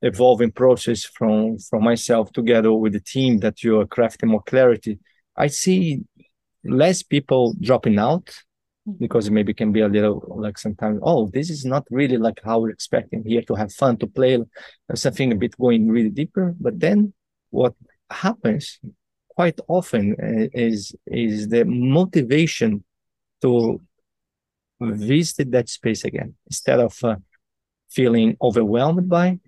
[0.02, 5.00] evolving process from from myself together with the team that you are crafting more clarity,
[5.36, 6.04] I see
[6.64, 8.28] less people dropping out
[8.88, 8.94] mm-hmm.
[9.00, 12.60] because maybe can be a little like sometimes oh this is not really like how
[12.60, 14.40] we're expecting here to have fun to play
[14.96, 17.14] something a bit going really deeper but then
[17.50, 17.74] what
[18.10, 18.80] happens
[19.38, 22.72] quite often uh, is is the motivation
[23.44, 23.80] to
[24.80, 26.36] visit that space again.
[26.48, 27.16] Instead of uh,
[27.98, 29.40] feeling overwhelmed by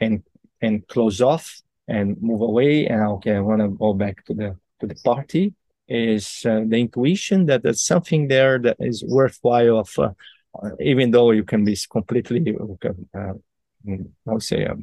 [0.00, 0.22] and
[0.60, 1.46] and close off
[1.88, 5.44] and move away and okay i want to go back to the to the party
[5.88, 10.10] is uh, the intuition that there's something there that is worthwhile of uh,
[10.80, 12.40] even though you can be completely
[13.20, 13.34] uh,
[14.28, 14.80] i would say um,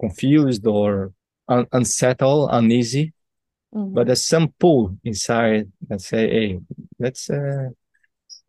[0.00, 1.12] confused or
[1.48, 3.12] un- unsettled uneasy
[3.74, 3.94] mm-hmm.
[3.94, 6.60] but there's some pull inside that say hey
[6.98, 7.68] let's uh,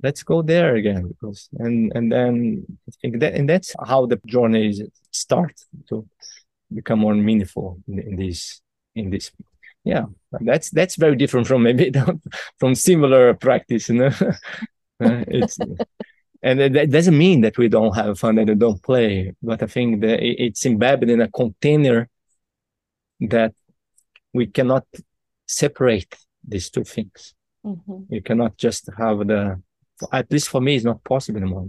[0.04, 4.20] let's go there again because and and then I think that and that's how the
[4.26, 4.74] journey
[5.12, 5.54] start
[5.90, 6.08] to
[6.74, 8.62] become more meaningful in, in this
[8.96, 9.32] in this
[9.84, 10.06] yeah
[10.42, 11.92] that's that's very different from maybe
[12.60, 14.12] from similar practice you know
[15.04, 15.58] uh, it's
[16.44, 19.68] and that doesn't mean that we don't have fun and we don't play but i
[19.68, 22.08] think that it's embedded in a container
[23.20, 23.54] that
[24.34, 24.86] we cannot
[25.52, 26.16] separate
[26.48, 27.34] these two things
[27.66, 28.02] mm-hmm.
[28.10, 29.62] you cannot just have the
[30.12, 31.68] at least for me it's not possible anymore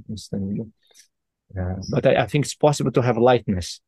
[1.58, 3.80] uh, but I, I think it's possible to have lightness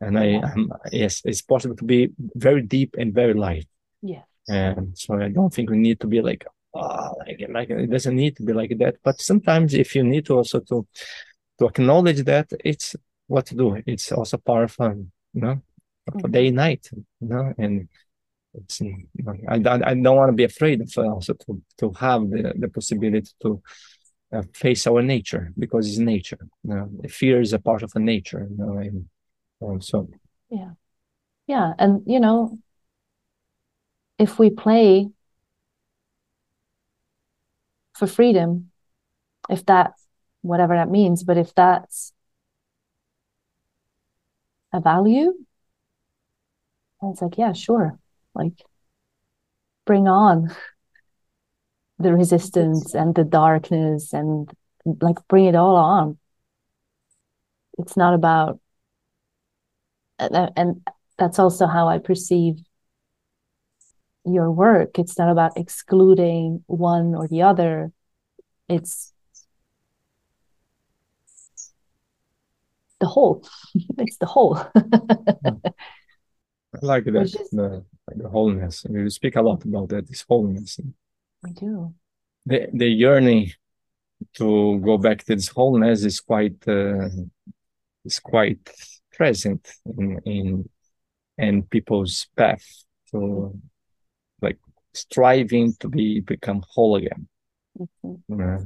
[0.00, 3.66] and I um, yes, it's possible to be very deep and very light.
[4.02, 4.22] Yeah.
[4.48, 8.16] And so I don't think we need to be like oh, like, like it doesn't
[8.16, 8.96] need to be like that.
[9.02, 10.86] But sometimes if you need to also to
[11.58, 13.82] to acknowledge that it's what to do.
[13.86, 15.62] It's also of you know,
[16.10, 16.30] mm-hmm.
[16.30, 17.88] day and night, you know, and it's you know,
[19.48, 23.30] I, I don't want to be afraid of also to to have the, the possibility
[23.42, 23.62] to
[24.32, 26.38] uh, face our nature because it's nature.
[26.62, 26.90] You know?
[27.08, 30.08] Fear is a part of a nature, you know, and so
[30.50, 30.70] yeah
[31.46, 32.58] yeah and you know
[34.18, 35.08] if we play
[37.94, 38.70] for freedom
[39.48, 39.92] if that
[40.42, 42.12] whatever that means but if that's
[44.72, 45.32] a value
[47.02, 47.98] it's like yeah sure
[48.34, 48.54] like
[49.86, 50.54] bring on
[51.98, 54.50] the resistance and the darkness and
[55.00, 56.18] like bring it all on
[57.78, 58.60] it's not about
[60.18, 60.80] and, uh, and
[61.18, 62.56] that's also how I perceive
[64.24, 64.98] your work.
[64.98, 67.92] It's not about excluding one or the other.
[68.68, 69.12] It's
[73.00, 73.44] the whole.
[73.98, 74.54] it's the whole.
[74.54, 75.56] Hmm.
[76.74, 78.84] I like that, is, the, like the wholeness.
[78.88, 80.80] You speak a lot about that, this wholeness.
[81.44, 81.94] I do.
[82.46, 83.52] The the yearning
[84.34, 87.08] to go back to this wholeness is quite uh,
[88.04, 88.70] is quite
[89.12, 90.68] present in in,
[91.38, 93.58] in people's path to
[94.42, 94.58] like
[94.92, 97.28] striving to be become whole again
[97.78, 98.40] mm-hmm.
[98.40, 98.64] uh,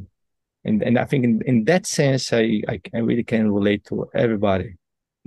[0.65, 4.09] and and i think in, in that sense I, I, I really can relate to
[4.15, 4.78] everybody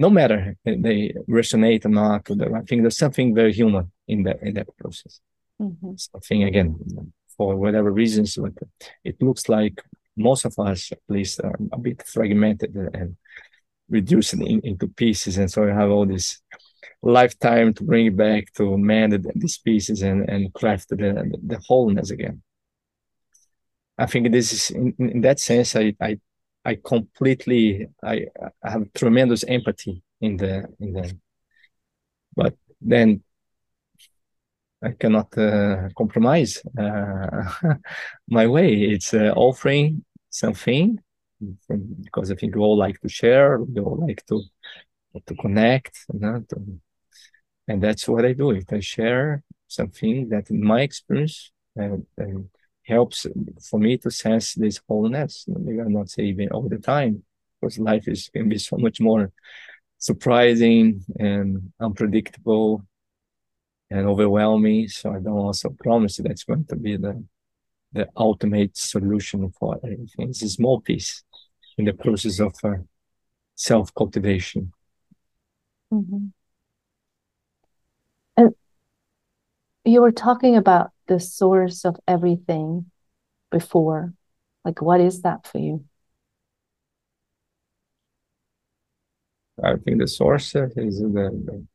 [0.03, 0.97] no matter they
[1.39, 5.13] resonate or not i think there's something very human in that in that process
[5.61, 5.93] mm-hmm.
[5.95, 6.69] something again
[7.35, 8.53] for whatever reasons but
[9.09, 9.75] it looks like
[10.17, 13.15] most of us at least are a bit fragmented and
[13.89, 15.37] reduced in, into pieces.
[15.37, 16.41] And so you have all this
[17.01, 20.95] lifetime to bring it back to mend these pieces and, and craft the,
[21.45, 22.41] the wholeness again.
[23.97, 26.19] I think this is in, in that sense, I, I,
[26.63, 28.27] I completely, I,
[28.63, 31.17] I have tremendous empathy in the, in the,
[32.35, 33.23] but then
[34.83, 37.51] I cannot uh, compromise uh,
[38.27, 38.73] my way.
[38.73, 40.99] It's uh, offering something
[41.67, 44.41] from, because I think we all like to share, we all like to
[45.25, 46.79] to connect, you know, to,
[47.67, 48.51] and that's what I do.
[48.51, 52.25] If I share something that, in my experience, uh, uh,
[52.91, 53.25] helps
[53.69, 55.45] for me to sense this wholeness.
[55.47, 57.23] Maybe I'm not even all the time,
[57.53, 59.31] because life is can be so much more
[59.97, 60.83] surprising
[61.19, 62.83] and unpredictable
[63.89, 64.87] and overwhelming.
[64.87, 67.13] So I don't also promise that's going to be the
[67.93, 70.29] the ultimate solution for everything.
[70.29, 71.23] It's a small piece
[71.77, 72.75] in the process of uh,
[73.55, 74.71] self cultivation.
[75.93, 76.27] Mm-hmm.
[78.37, 78.55] And
[79.83, 82.91] you were talking about the source of everything
[83.49, 84.13] before.
[84.63, 85.85] Like, what is that for you?
[89.63, 91.65] I think the source is the,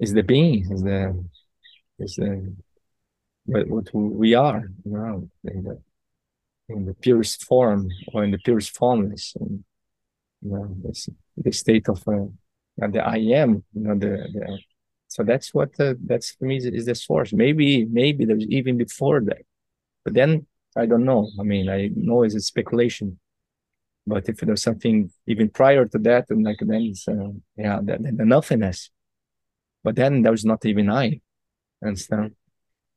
[0.00, 1.24] is the being, is the
[1.98, 2.54] is the
[3.46, 5.82] what, what we are, you know, in the,
[6.68, 9.64] in the purest form or in the purest formless and
[10.44, 14.58] you know this, the state of uh, the i am you know the, the
[15.14, 17.68] so that's what uh, that's for me is, is, the source maybe
[18.00, 19.44] maybe there's even before that
[20.04, 20.46] but then
[20.76, 21.30] I don't know.
[21.38, 23.18] I mean, I know it's a speculation,
[24.06, 27.98] but if there's something even prior to that, and like then it's uh, yeah, the,
[27.98, 28.90] the nothingness.
[29.84, 31.20] But then there's not even I.
[31.84, 32.34] Understand?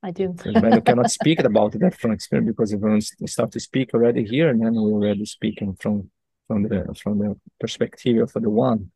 [0.01, 0.33] I do.
[0.43, 4.23] but you cannot speak about that from experience because if we start to speak already
[4.25, 6.09] here, and then we're already speaking from
[6.47, 8.91] from the from the perspective of the one,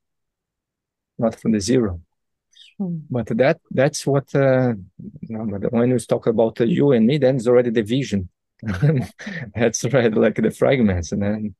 [1.19, 2.01] not from the zero.
[2.81, 2.97] Hmm.
[3.11, 4.73] But that that's what uh,
[5.27, 8.29] when we talk about uh, you and me, then it's already the vision.
[9.55, 11.55] that's right, like the fragments, and then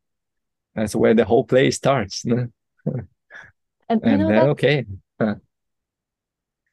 [0.74, 2.26] that's where the whole play starts.
[2.26, 2.52] and,
[3.90, 4.50] and then that...
[4.50, 4.86] okay.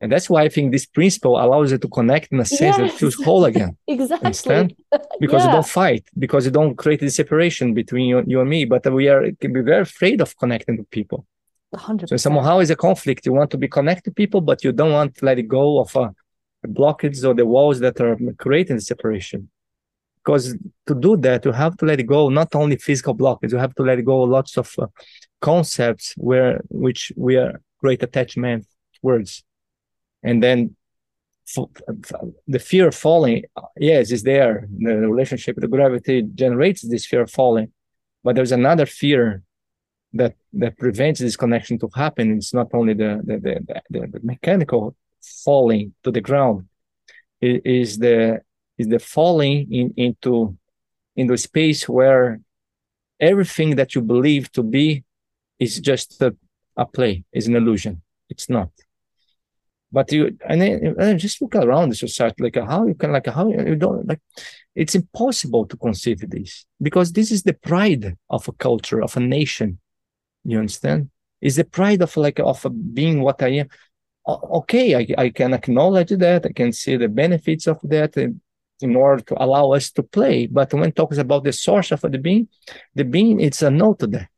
[0.01, 2.93] And that's why I think this principle allows you to connect in a sense yes.
[2.93, 3.77] that feels whole again.
[3.87, 4.27] exactly.
[4.27, 4.77] Understand?
[5.21, 5.49] Because yeah.
[5.49, 8.65] you don't fight, because you don't create the separation between you, you and me.
[8.65, 11.27] But we are can be very afraid of connecting to people.
[11.75, 12.09] 100%.
[12.09, 13.27] So somehow is a conflict.
[13.27, 15.81] You want to be connected to people, but you don't want to let it go
[15.81, 16.11] of uh,
[16.63, 19.51] the blockages or the walls that are creating the separation.
[20.17, 20.57] Because
[20.87, 23.53] to do that, you have to let it go not only physical blockages.
[23.53, 24.87] You have to let go lots of uh,
[25.41, 28.67] concepts where which we are great attachment
[29.03, 29.45] words
[30.23, 30.75] and then
[32.47, 33.43] the fear of falling
[33.79, 37.73] yes is there the relationship the gravity generates this fear of falling
[38.23, 39.43] but there's another fear
[40.13, 42.37] that that prevents this connection to happen.
[42.37, 43.37] It's not only the the,
[43.91, 44.97] the, the, mechanical
[45.45, 46.69] falling to the ground.
[47.41, 48.41] It is the
[48.79, 50.57] is the falling in, into
[51.17, 52.41] into space where
[53.21, 55.05] everything that you believe to be
[55.59, 56.35] is just a,
[56.77, 58.03] a play is an illusion.
[58.31, 58.71] It's not.
[59.91, 63.27] But you and then, and just look around the society like how you can like
[63.27, 64.21] how you don't like
[64.75, 69.21] it's impossible to conceive this because this is the pride of a culture of a
[69.21, 69.79] nation
[70.49, 71.11] you understand?
[71.41, 73.69] Is the pride of like of being what i am.
[74.61, 78.17] Okay I, I can acknowledge that i can see the benefits of that
[78.81, 80.47] in order to allow us to play.
[80.47, 82.49] But when talks about the source of the being
[82.95, 84.29] the being it's a no to that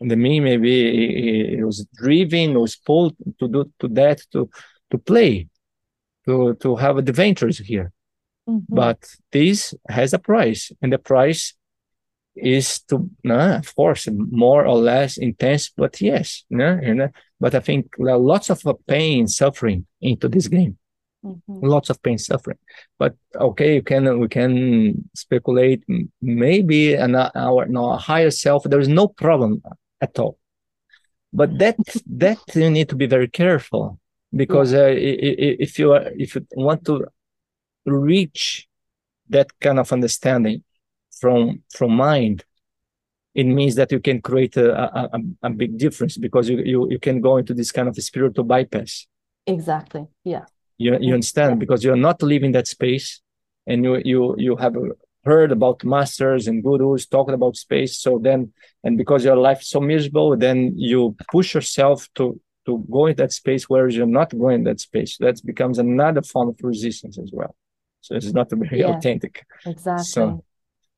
[0.00, 4.48] and the me maybe it was driven was pulled to do to that to
[4.90, 5.48] to play
[6.26, 7.92] to to have adventures here.
[8.48, 8.76] Mm-hmm.
[8.76, 9.00] but
[9.32, 11.54] this has a price and the price
[12.36, 17.10] is to uh, of course more or less intense but yes yeah, and,
[17.40, 20.76] but i think lots of pain suffering into this game
[21.26, 21.66] Mm-hmm.
[21.66, 22.58] Lots of pain, suffering.
[22.98, 25.82] But okay, you can we can speculate.
[26.20, 28.64] Maybe an our no higher self.
[28.64, 29.62] There is no problem
[30.00, 30.38] at all.
[31.32, 31.76] But that
[32.06, 33.98] that you need to be very careful
[34.34, 37.06] because uh, if you are, if you want to
[37.86, 38.68] reach
[39.28, 40.62] that kind of understanding
[41.20, 42.44] from from mind
[43.36, 46.98] it means that you can create a, a, a, big difference because you, you you
[46.98, 49.06] can go into this kind of spiritual bypass.
[49.46, 50.06] Exactly.
[50.24, 50.46] Yeah.
[50.78, 51.60] You, you understand?
[51.60, 53.20] Because you're not living that space
[53.66, 54.74] and you you you have
[55.26, 57.98] heard about masters and gurus talking about space.
[57.98, 62.84] So then and because your life is so miserable then you push yourself to to
[62.90, 65.18] go in that space whereas you're not going in that space.
[65.18, 67.54] That becomes another form of resistance as well.
[68.00, 69.44] So it's not very yeah, authentic.
[69.66, 70.04] Exactly.
[70.04, 70.44] So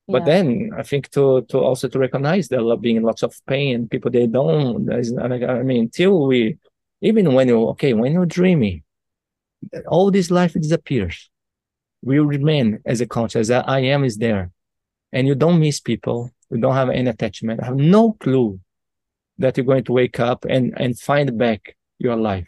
[0.09, 0.33] but yeah.
[0.33, 4.11] then i think to to also to recognize there being in lots of pain people
[4.11, 6.57] they don't i mean until we
[7.01, 8.83] even when you okay when you're dreaming
[9.87, 11.29] all this life disappears.
[12.01, 13.49] We remain as a conscious.
[13.49, 14.51] that I am is there.
[15.11, 16.31] And you don't miss people.
[16.49, 17.61] You don't have any attachment.
[17.61, 18.59] I have no clue
[19.37, 22.47] that you're going to wake up and, and find back your life.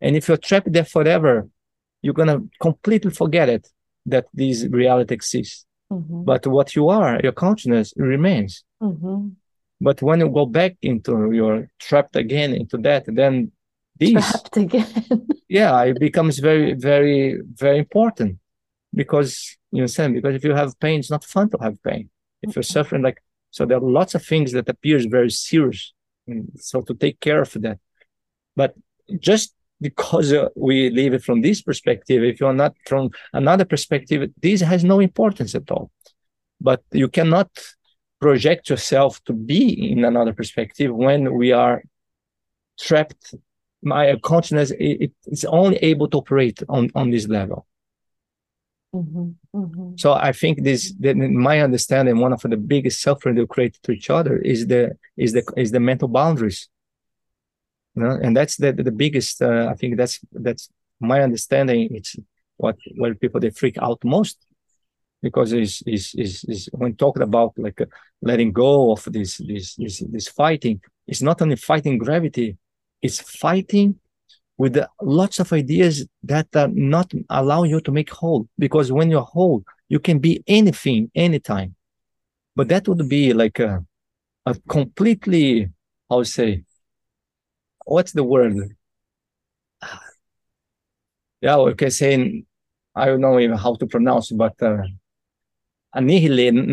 [0.00, 1.48] And if you're trapped there forever,
[2.02, 3.68] you're going to completely forget it
[4.06, 5.66] that this reality exists.
[5.92, 6.24] Mm-hmm.
[6.24, 8.64] But what you are, your consciousness remains.
[8.82, 9.28] Mm-hmm.
[9.80, 13.52] But when you go back into your trapped again into that, then
[13.96, 14.86] these trapped again.
[15.48, 18.38] yeah, it becomes very, very, very important
[18.94, 20.14] because you understand.
[20.14, 22.10] Because if you have pain, it's not fun to have pain.
[22.42, 25.92] If you're suffering, like so, there are lots of things that appears very serious.
[26.56, 27.78] So to take care of that,
[28.54, 28.74] but
[29.18, 34.30] just because uh, we live it from this perspective, if you're not from another perspective,
[34.40, 35.90] this has no importance at all.
[36.60, 37.50] But you cannot
[38.20, 41.82] project yourself to be in another perspective when we are
[42.78, 43.34] trapped
[43.82, 47.66] my consciousness it, it's only able to operate on on this level
[48.94, 49.92] mm-hmm, mm-hmm.
[49.96, 53.92] so i think this that my understanding one of the biggest suffering they create to
[53.92, 56.68] each other is the is the is the mental boundaries
[57.94, 58.18] you know?
[58.22, 60.68] and that's the the biggest uh, i think that's that's
[61.00, 62.16] my understanding it's
[62.56, 64.38] what where people they freak out most
[65.22, 67.86] because is is is is when talking about like uh,
[68.22, 72.56] letting go of this this this this fighting it's not only fighting gravity
[73.02, 73.98] it's fighting
[74.58, 79.22] with lots of ideas that are not allow you to make whole because when you're
[79.22, 81.74] whole You can be anything, anytime.
[82.54, 83.84] But that would be like a,
[84.46, 85.68] a completely,
[86.08, 86.62] how to say,
[87.90, 88.76] what's the word?
[91.40, 92.44] Yeah, we can say,
[92.94, 94.82] I don't know even how to pronounce it, but uh,
[95.94, 96.72] nihilism,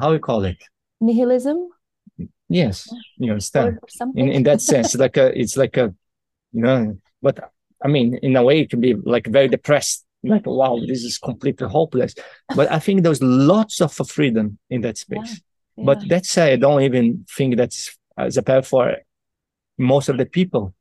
[0.00, 0.62] how we call it?
[1.00, 1.68] Nihilism?
[2.48, 3.78] Yes, you understand.
[4.14, 5.92] In in that sense, like a, it's like a,
[6.52, 7.52] you know, but
[7.82, 11.18] I mean, in a way, it can be like very depressed, like wow, this is
[11.18, 12.14] completely hopeless.
[12.54, 15.32] But I think there's lots of freedom in that space.
[15.32, 15.38] Yeah.
[15.76, 15.84] Yeah.
[15.84, 18.96] But that's I don't even think that's as a for
[19.78, 20.74] most of the people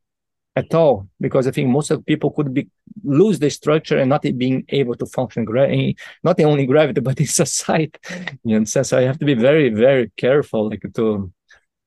[0.55, 2.69] at all, because I think most of the people could be
[3.03, 5.93] lose the structure and not being able to function, gra-
[6.23, 7.99] not only gravity but in society.
[8.43, 11.31] You know, so I have to be very, very careful, like to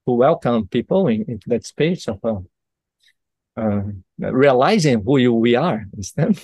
[0.09, 2.41] to welcome people in, into that space of uh,
[3.59, 3.83] uh,
[4.17, 6.39] realizing who you, we are instead.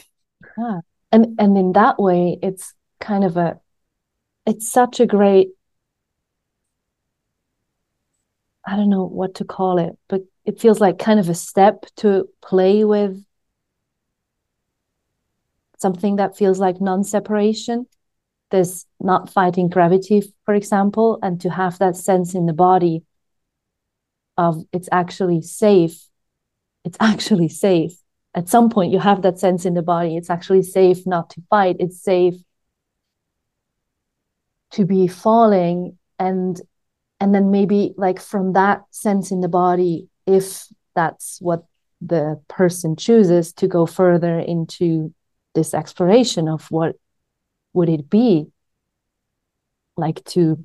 [0.58, 0.80] Yeah.
[1.12, 3.60] And and in that way, it's kind of a,
[4.46, 5.48] it's such a great.
[8.66, 11.86] I don't know what to call it, but it feels like kind of a step
[11.96, 13.24] to play with
[15.78, 17.86] something that feels like non-separation.
[18.50, 23.04] There's not fighting gravity for example and to have that sense in the body
[24.36, 26.08] of it's actually safe.
[26.84, 27.92] It's actually safe.
[28.34, 31.42] At some point you have that sense in the body it's actually safe not to
[31.50, 31.76] fight.
[31.78, 32.36] It's safe
[34.72, 36.60] to be falling and
[37.20, 41.64] and then maybe like from that sense in the body if that's what
[42.00, 45.14] the person chooses to go further into
[45.54, 46.96] this exploration of what
[47.72, 48.46] would it be
[49.96, 50.64] like to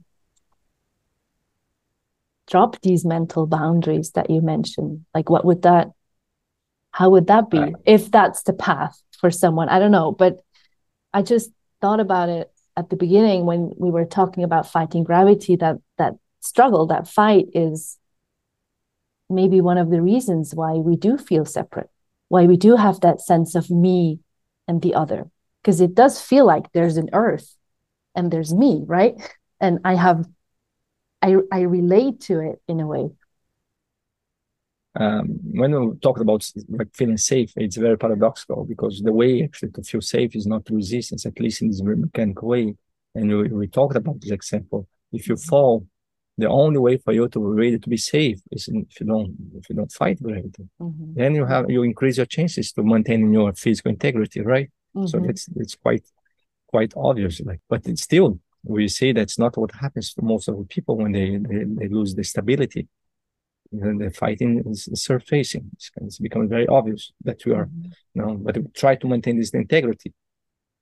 [2.47, 5.05] drop these mental boundaries that you mentioned?
[5.13, 5.89] Like what would that
[6.91, 9.69] how would that be if that's the path for someone?
[9.69, 10.39] I don't know but
[11.13, 11.51] i just
[11.81, 16.13] thought about it at the beginning when we were talking about fighting gravity that that
[16.41, 17.97] struggle that fight is
[19.29, 21.89] maybe one of the reasons why we do feel separate,
[22.29, 24.19] why we do have that sense of me
[24.67, 25.29] and the other.
[25.61, 27.55] Because it does feel like there's an earth
[28.15, 29.15] and there's me, right?
[29.59, 30.25] And I have,
[31.21, 33.09] I, I relate to it in a way.
[34.95, 39.71] Um, when we talk about like feeling safe, it's very paradoxical because the way actually
[39.71, 42.75] to feel safe is not resistance, at least in this mechanical way.
[43.15, 44.87] And we, we talked about this example.
[45.11, 45.85] If you fall,
[46.39, 49.69] the only way for you to really to be safe is if you don't if
[49.69, 51.13] you don't fight gravity mm-hmm.
[51.13, 55.07] then you have you increase your chances to maintain your physical integrity right mm-hmm.
[55.07, 56.05] so it's it's quite
[56.67, 60.57] quite obvious like but it's still we say that's not what happens to most of
[60.57, 62.87] the people when they they, they lose the stability
[63.71, 67.91] and the fighting is surfacing it's, it's becoming very obvious that we are mm-hmm.
[68.13, 70.13] you know but we try to maintain this integrity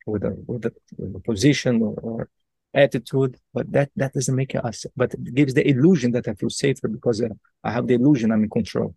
[0.06, 2.30] with a with a, with a position or, or
[2.74, 4.86] attitude, but that that doesn't make us.
[4.96, 7.30] But it gives the illusion that I feel safer because uh,
[7.64, 8.96] I have the illusion I'm in control.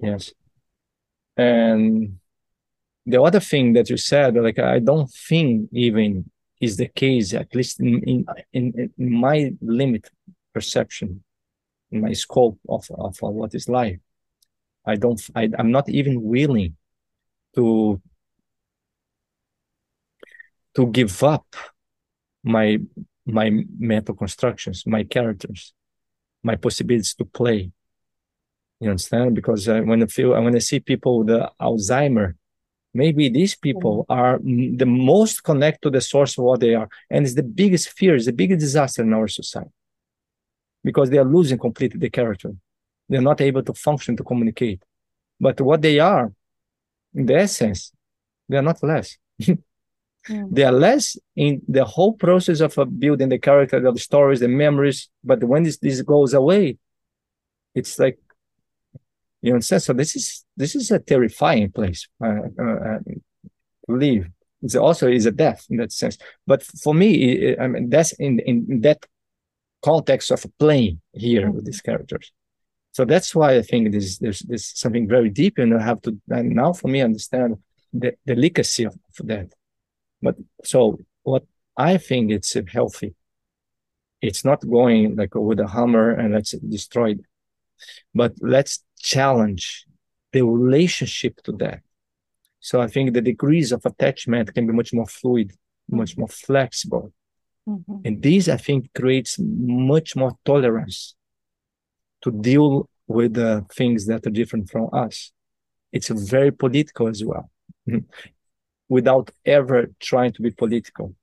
[0.00, 0.32] Yes,
[1.36, 2.18] and
[3.06, 6.30] the other thing that you said, like I don't think even
[6.60, 10.10] is the case, at least in in in, in my limit
[10.52, 11.22] perception,
[11.90, 13.98] in my scope of of what is life.
[14.84, 15.20] I don't.
[15.34, 16.76] I, I'm not even willing
[17.54, 18.00] to
[20.74, 21.46] to give up
[22.42, 22.78] my
[23.26, 25.74] my mental constructions, my characters,
[26.42, 27.70] my possibilities to play.
[28.80, 29.34] You understand?
[29.34, 31.28] Because uh, when I feel, I when I see people with
[31.60, 32.34] Alzheimer,
[32.94, 34.20] maybe these people mm-hmm.
[34.20, 37.90] are the most connected to the source of what they are, and it's the biggest
[37.90, 39.70] fear, it's the biggest disaster in our society,
[40.84, 42.52] because they are losing completely the character.
[43.08, 44.82] They're not able to function to communicate.
[45.40, 46.32] But what they are,
[47.14, 47.92] in the essence,
[48.48, 49.16] they are not less.
[50.28, 50.54] Mm.
[50.54, 54.40] They are less in the whole process of uh, building the character, of the stories,
[54.40, 55.08] the memories.
[55.24, 56.78] But when this, this goes away,
[57.74, 58.18] it's like
[59.42, 59.82] you understand.
[59.82, 62.26] So this is this is a terrifying place uh,
[62.60, 63.22] uh, to
[63.88, 64.28] live.
[64.62, 66.18] It's also is a death in that sense.
[66.46, 69.04] But for me, I mean that's in in that
[69.82, 72.32] context of playing here with these characters.
[72.92, 76.18] So that's why I think there's there's, there's something very deep, and I have to
[76.30, 77.58] and now for me understand
[77.92, 79.52] the delicacy of, of that.
[80.20, 81.44] But so what
[81.76, 83.14] I think it's healthy.
[84.20, 87.20] It's not going like with a hammer and let's destroy it,
[88.12, 89.86] but let's challenge
[90.32, 91.82] the relationship to that.
[92.58, 95.52] So I think the degrees of attachment can be much more fluid,
[95.88, 97.12] much more flexible.
[97.68, 97.96] Mm-hmm.
[98.04, 101.14] And this, I think, creates much more tolerance
[102.22, 105.32] to deal with the things that are different from us.
[105.92, 107.50] It's very political as well.
[108.88, 111.14] without ever trying to be political.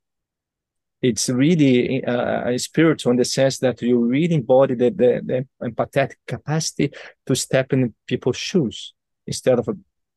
[1.02, 6.16] It's really uh, spiritual in the sense that you really embody the, the, the empathetic
[6.26, 6.92] capacity
[7.26, 8.94] to step in people's shoes
[9.28, 9.70] instead of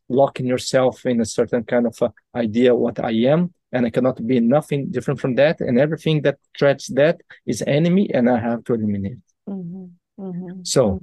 [0.08, 4.26] locking yourself in a certain kind of uh, idea what I am and I cannot
[4.26, 8.64] be nothing different from that and everything that threats that is enemy and I have
[8.64, 9.18] to eliminate.
[9.48, 9.84] Mm-hmm.
[10.18, 10.60] Mm-hmm.
[10.64, 11.02] So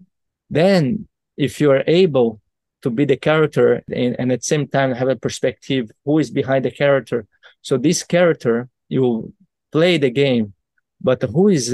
[0.49, 2.41] then if you are able
[2.85, 6.29] to be the character and, and, at the same time have a perspective who is
[6.29, 7.25] behind the character.
[7.63, 9.33] So this character, you
[9.71, 10.53] play the game,
[11.01, 11.65] but who is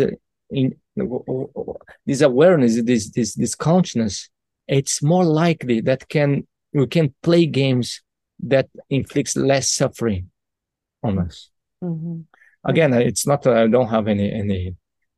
[0.50, 0.68] in
[2.06, 4.30] this awareness, this this this consciousness,
[4.68, 8.02] it's more likely that can we can play games
[8.54, 10.30] that inflicts less suffering
[11.04, 11.50] on us.
[11.84, 12.22] Mm-hmm.
[12.64, 13.46] Again, it's not.
[13.48, 14.76] I don't have any any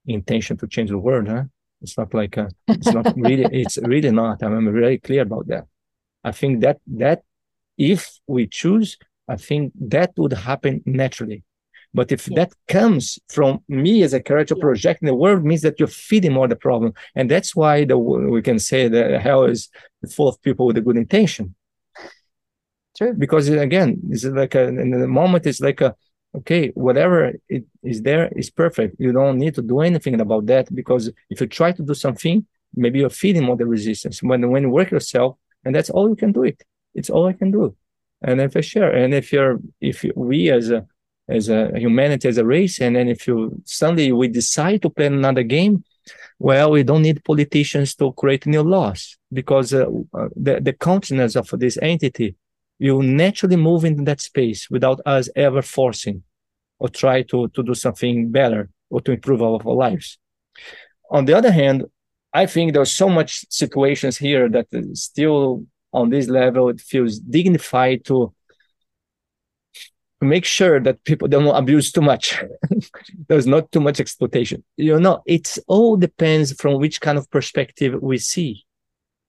[0.07, 1.27] intention to change the world.
[1.27, 1.43] Huh?
[1.83, 3.45] It's not like a, it's not really.
[3.61, 4.41] It's really not.
[4.41, 5.65] I'm very clear about that.
[6.24, 7.24] I think that that
[7.78, 8.97] if we choose,
[9.28, 11.43] I think that would happen naturally.
[11.93, 12.36] But if yeah.
[12.38, 14.61] that comes from me as a character yeah.
[14.61, 18.41] projecting the world, means that you're feeding more the problem, and that's why the we
[18.41, 19.69] can say that hell is
[20.15, 21.55] full of people with a good intention.
[22.97, 23.13] True.
[23.13, 25.95] Because again, it's like a, in the moment, it's like a
[26.36, 28.95] okay, whatever it is there is perfect.
[28.99, 32.45] You don't need to do anything about that because if you try to do something,
[32.76, 34.24] maybe you're feeding more the resistance.
[34.24, 36.64] When when you work yourself, and that's all you can do it.
[36.93, 37.76] It's all I can do.
[38.22, 40.86] And if I share, and if you're, if we as a,
[41.28, 45.07] as a humanity, as a race, and then if you suddenly we decide to play
[45.07, 45.84] another game,
[46.39, 51.36] well, we don't need politicians to create new laws because uh, uh, the, the consciousness
[51.36, 52.36] of this entity
[52.80, 56.24] will naturally move into that space without us ever forcing
[56.80, 60.18] or try to, to do something better or to improve our lives.
[61.09, 61.86] On the other hand,
[62.34, 68.03] I think there's so much situations here that still on this level it feels dignified
[68.05, 68.34] to
[70.23, 72.41] make sure that people don't abuse too much.
[73.27, 74.63] There's not too much exploitation.
[74.77, 78.65] You know, it all depends from which kind of perspective we see.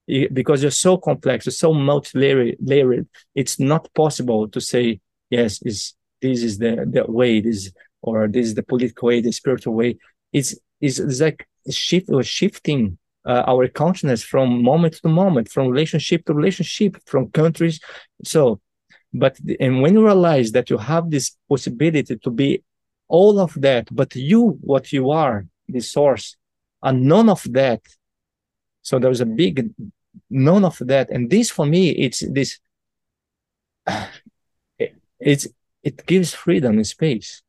[0.06, 5.00] because you're so complex, you're so multi-layered, layered, it's not possible to say,
[5.30, 9.32] yes, is this is the, the way, this or this is the political way, the
[9.32, 9.96] spiritual way.
[10.32, 15.68] It's, it's, it's like shift or shifting uh, our consciousness from moment to moment, from
[15.68, 17.80] relationship to relationship, from countries.
[18.24, 18.60] So,
[19.12, 22.62] but and when you realize that you have this possibility to be
[23.08, 26.36] all of that, but you, what you are, the source,
[26.82, 27.80] and none of that.
[28.82, 29.70] So there's a big
[30.28, 32.58] none of that, and this for me, it's this.
[35.20, 35.46] It's
[35.82, 37.43] it gives freedom and space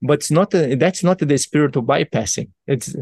[0.00, 2.50] but it's not a, that's not the spirit of bypassing.
[2.66, 2.94] It's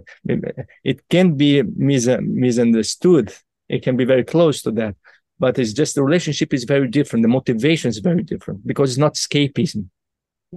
[0.84, 3.32] it can be mis, misunderstood.
[3.68, 4.94] It can be very close to that,
[5.38, 7.22] but it's just the relationship is very different.
[7.22, 9.88] The motivation is very different because it's not escapism.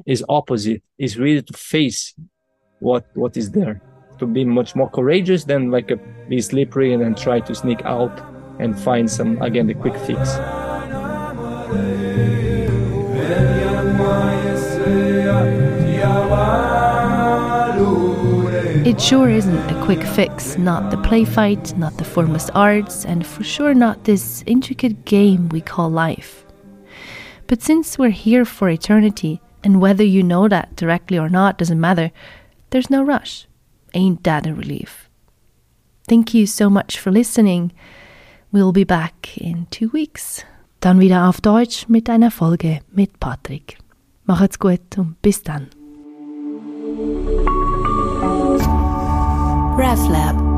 [0.05, 0.83] It's opposite.
[0.97, 2.13] It's really to face
[2.79, 3.81] what what is there.
[4.19, 7.81] To be much more courageous than like a, be slippery and then try to sneak
[7.85, 8.21] out
[8.59, 10.37] and find some again the quick fix.
[18.89, 23.23] It sure isn't a quick fix, not the play fight, not the formless arts, and
[23.23, 26.43] for sure not this intricate game we call life.
[27.45, 31.79] But since we're here for eternity, and whether you know that directly or not doesn't
[31.79, 32.09] matter,
[32.71, 33.45] there's no rush.
[33.93, 35.07] Ain't that a relief?
[36.07, 37.71] Thank you so much for listening.
[38.51, 40.43] We'll be back in two weeks.
[40.81, 43.77] Dann wieder auf Deutsch mit einer Folge mit Patrick.
[44.25, 45.67] Macht's gut und bis dann.
[49.79, 50.48] RefLab